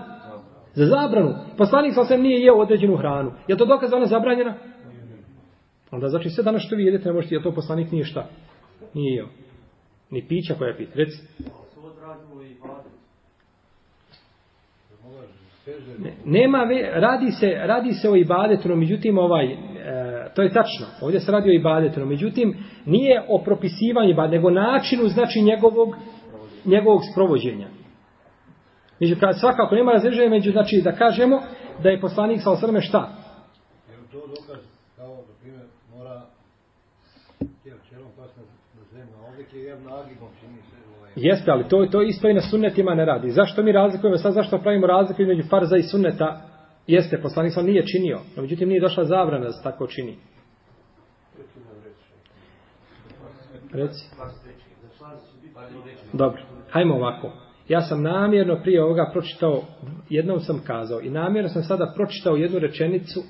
Za 0.75 0.85
zabranu. 0.85 1.33
Poslanik 1.57 1.93
sam 2.07 2.21
nije 2.21 2.41
jeo 2.41 2.55
određenu 2.55 2.97
hranu. 2.97 3.31
Je 3.47 3.57
to 3.57 3.65
dokaz 3.65 3.89
da 3.89 3.97
ona 3.97 4.05
zabranjena? 4.05 4.53
Onda 5.93 6.09
znači 6.09 6.29
sve 6.29 6.43
danas 6.43 6.63
što 6.65 6.75
vi 6.75 6.85
jedete, 6.85 7.05
ne 7.05 7.13
možete, 7.13 7.35
jer 7.35 7.43
to 7.43 7.51
poslanik 7.51 7.91
nije 7.91 8.05
šta? 8.05 8.27
Nije 8.93 9.15
jeo. 9.15 9.27
Ni 10.09 10.27
pića 10.27 10.55
koja 10.55 10.75
pita. 10.77 10.91
Reci. 10.95 11.17
Ne, 15.99 16.13
nema, 16.25 16.63
ve, 16.63 16.91
radi 16.93 17.31
se, 17.31 17.47
radi 17.47 17.93
se 17.93 18.09
o 18.09 18.15
ibadetu, 18.15 18.69
no 18.69 18.75
međutim 18.75 19.17
ovaj, 19.17 19.45
e, 19.45 19.57
to 20.35 20.41
je 20.41 20.53
tačno, 20.53 20.85
ovdje 21.01 21.19
se 21.19 21.31
radi 21.31 21.49
o 21.49 21.53
ibadetu, 21.53 21.99
no 21.99 22.05
međutim 22.05 22.55
nije 22.85 23.25
o 23.29 23.43
propisivanju 23.43 24.09
ibadetu, 24.09 24.35
nego 24.35 24.49
načinu 24.49 25.07
znači 25.07 25.41
njegovog, 25.41 25.95
njegovog 26.65 27.01
sprovođenja. 27.11 27.67
Među, 28.99 29.15
svakako 29.39 29.75
nema 29.75 29.91
razređenja 29.91 30.29
među, 30.29 30.51
znači 30.51 30.81
da 30.83 30.91
kažemo 30.91 31.39
da 31.83 31.89
je 31.89 32.01
poslanik 32.01 32.41
sa 32.41 32.51
osrme 32.51 32.81
šta? 32.81 33.09
Jer 33.89 33.99
to 34.11 34.27
dokaz 34.27 34.63
kao, 34.97 35.15
na 35.15 35.33
primjer, 35.41 35.65
mora 35.97 36.21
jer 37.65 37.77
čelom 37.89 38.11
pas 38.17 38.35
na, 38.37 38.43
zemlju, 38.91 39.15
a 39.17 39.27
ovdje 39.27 39.59
je 39.59 39.65
jedan 39.65 39.83
nagibom 39.83 40.29
čini 40.39 40.57
se. 40.57 40.75
Ovaj... 40.97 41.11
Jeste, 41.15 41.51
ali 41.51 41.67
to, 41.67 41.85
to 41.91 42.01
isto 42.01 42.29
i 42.29 42.33
na 42.33 42.41
sunnetima 42.41 42.95
ne 42.95 43.05
radi. 43.05 43.31
Zašto 43.31 43.63
mi 43.63 43.71
razlikujemo 43.71 44.17
sad, 44.17 44.33
zašto 44.33 44.57
pravimo 44.57 44.87
razliku 44.87 45.21
između 45.21 45.43
farza 45.49 45.77
i 45.77 45.83
sunneta? 45.83 46.41
Jeste, 46.87 47.21
poslanik 47.21 47.53
sam 47.53 47.65
nije 47.65 47.87
činio, 47.87 48.19
no 48.35 48.41
međutim 48.41 48.69
nije 48.69 48.81
došla 48.81 49.03
zabrana 49.03 49.45
da 49.45 49.51
se 49.51 49.63
tako 49.63 49.87
čini. 49.87 50.17
Reci. 53.71 54.05
Dobro, 56.13 56.41
hajmo 56.69 56.95
ovako. 56.95 57.31
Ja 57.67 57.81
sam 57.81 58.01
namjerno 58.01 58.59
prije 58.61 58.83
ovoga 58.83 59.09
pročitao, 59.11 59.61
jednom 60.09 60.39
sam 60.39 60.61
kazao, 60.67 61.01
i 61.01 61.09
namjerno 61.09 61.49
sam 61.49 61.63
sada 61.63 61.93
pročitao 61.95 62.35
jednu 62.35 62.59
rečenicu, 62.59 63.23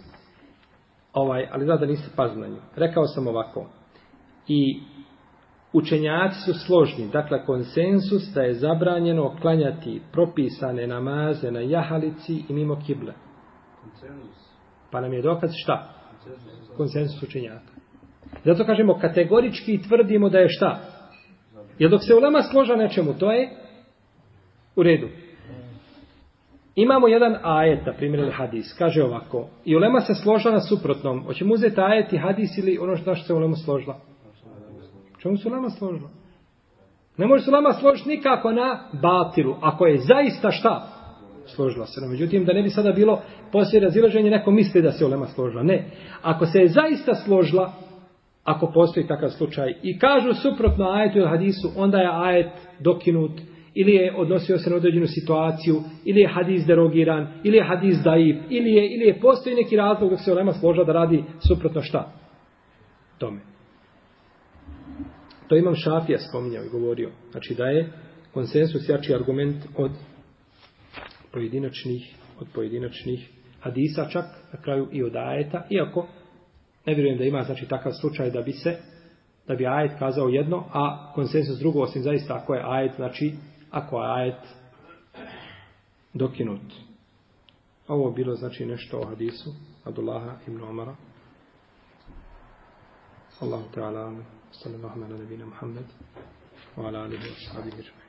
ovaj, 1.14 1.48
ali 1.52 1.66
da 1.66 1.78
da 1.78 1.86
niste 1.86 2.10
pazili 2.16 2.42
na 2.42 2.48
nju. 2.48 2.62
Rekao 2.76 3.06
sam 3.06 3.28
ovako. 3.28 3.66
I 4.48 4.82
učenjaci 5.74 6.40
su 6.40 6.54
složni, 6.54 7.08
dakle 7.08 7.46
konsensus 7.46 8.24
da 8.34 8.42
je 8.42 8.54
zabranjeno 8.54 9.36
klanjati 9.42 10.02
propisane 10.12 10.88
namaze 10.88 11.52
na 11.52 11.60
jahalici 11.60 12.44
i 12.50 12.54
mimo 12.54 12.80
kible. 12.86 13.14
Pa 14.92 15.02
nam 15.02 15.14
je 15.14 15.22
dokaz 15.22 15.52
šta? 15.64 15.94
Konsensus 16.78 17.24
učenjaka. 17.24 17.74
Zato 18.46 18.66
kažemo 18.66 18.98
kategorički 19.00 19.82
tvrdimo 19.82 20.30
da 20.30 20.38
je 20.38 20.50
šta? 20.50 20.80
Jer 21.80 21.92
dok 21.92 22.02
se 22.08 22.16
ulema 22.16 22.42
složa 22.42 22.76
nečemu, 22.76 23.14
to 23.14 23.32
je 23.32 23.50
u 24.76 24.84
redu. 24.84 25.08
Imamo 26.76 27.08
jedan 27.08 27.36
ajet, 27.44 27.86
na 27.86 27.94
primjer, 27.94 28.20
ili 28.20 28.32
hadis, 28.32 28.74
kaže 28.78 29.04
ovako, 29.04 29.48
i 29.66 29.76
ulema 29.76 30.02
se 30.02 30.16
složila 30.16 30.54
na 30.54 30.62
suprotnom, 30.62 31.24
hoćemo 31.26 31.54
uzeti 31.54 31.82
ajet 31.82 32.14
i 32.14 32.18
hadis 32.18 32.58
ili 32.58 32.78
ono 32.82 32.98
što 32.98 33.16
se 33.16 33.34
ulema 33.34 33.56
složila? 33.56 34.00
Čemu 35.22 35.38
se 35.38 35.48
ulema 35.48 35.70
složila? 35.70 36.10
Ne 37.18 37.28
može 37.28 37.44
se 37.44 37.52
ulema 37.52 37.74
složiti 37.74 38.10
nikako 38.10 38.52
na 38.52 38.90
batilu, 39.02 39.56
ako 39.62 39.86
je 39.86 39.98
zaista 39.98 40.52
šta? 40.52 40.88
Složila 41.46 41.86
se. 41.86 42.02
No, 42.02 42.08
međutim, 42.08 42.46
da 42.46 42.54
ne 42.54 42.64
bi 42.64 42.70
sada 42.70 42.92
bilo 42.92 43.22
poslije 43.52 43.82
razilaženje, 43.82 44.30
neko 44.30 44.52
misli 44.52 44.82
da 44.82 44.92
se 44.92 45.06
ulema 45.06 45.28
složila. 45.28 45.64
Ne. 45.64 45.86
Ako 46.22 46.46
se 46.46 46.60
je 46.60 46.68
zaista 46.68 47.16
složila, 47.16 47.74
ako 48.44 48.72
postoji 48.72 49.08
takav 49.08 49.30
slučaj, 49.30 49.74
i 49.84 50.00
kažu 50.00 50.34
suprotno 50.34 50.90
ajetu 50.90 51.18
ili 51.18 51.30
hadisu, 51.30 51.72
onda 51.78 51.98
je 51.98 52.10
ajet 52.14 52.52
dokinut, 52.80 53.32
ili 53.76 53.92
je 53.92 54.16
odnosio 54.16 54.58
se 54.58 54.70
na 54.70 54.76
određenu 54.76 55.08
situaciju, 55.08 55.82
ili 56.06 56.20
je 56.20 56.28
hadis 56.28 56.66
derogiran, 56.66 57.28
ili 57.44 57.58
je 57.58 57.64
hadis 57.64 57.98
daib, 58.04 58.38
ili 58.50 58.72
je, 58.72 58.96
ili 58.96 59.06
je 59.06 59.20
postoji 59.20 59.56
neki 59.56 59.76
razlog 59.76 60.10
dok 60.10 60.20
se 60.20 60.32
olema 60.32 60.54
složa 60.54 60.84
da 60.84 60.94
radi 60.94 61.24
suprotno 61.48 61.82
šta? 61.82 62.12
Tome. 63.18 63.40
To 65.48 65.56
imam 65.56 65.76
Šafija 65.76 66.20
spominjao 66.20 66.64
i 66.64 66.70
govorio. 66.70 67.12
Znači 67.32 67.56
da 67.56 67.66
je 67.66 67.92
konsensus 68.34 68.90
jači 68.90 69.14
argument 69.14 69.56
od 69.78 69.92
pojedinačnih, 71.32 72.16
od 72.40 72.48
pojedinačnih 72.54 73.30
hadisa, 73.60 74.10
čak 74.10 74.26
na 74.54 74.62
kraju 74.62 74.88
i 74.92 75.04
od 75.04 75.16
ajeta, 75.16 75.68
iako 75.70 76.08
ne 76.86 76.94
vjerujem 76.94 77.18
da 77.18 77.24
ima 77.24 77.44
znači 77.44 77.66
takav 77.68 77.92
slučaj 78.02 78.30
da 78.30 78.42
bi 78.42 78.52
se 78.52 78.78
da 79.48 79.56
bi 79.56 79.68
ajet 79.68 79.92
kazao 80.00 80.28
jedno, 80.28 80.64
a 80.74 81.12
konsensus 81.16 81.60
drugo, 81.60 81.82
osim 81.82 82.02
zaista 82.02 82.36
ako 82.36 82.54
je 82.54 82.64
ajet, 82.66 82.96
znači 82.96 83.34
ako 83.74 84.02
je 84.04 84.12
ajet 84.12 84.44
dokinut. 86.14 86.74
Ovo 87.88 88.12
bilo 88.12 88.36
znači 88.36 88.66
nešto 88.66 89.00
o 89.00 89.06
hadisu 89.06 89.54
Abdullaha 89.84 90.36
ibn 90.48 90.64
Omara. 90.64 90.96
Allahu 93.42 93.64
Teala, 93.74 94.14
sallallahu 94.52 95.00
ala 95.00 95.18
nabina 95.18 95.46
Muhammed, 95.46 95.86
wa 96.78 96.88
ala 96.88 97.04
alihi 97.04 97.24
wa 97.24 97.36
sahabihi 97.48 98.03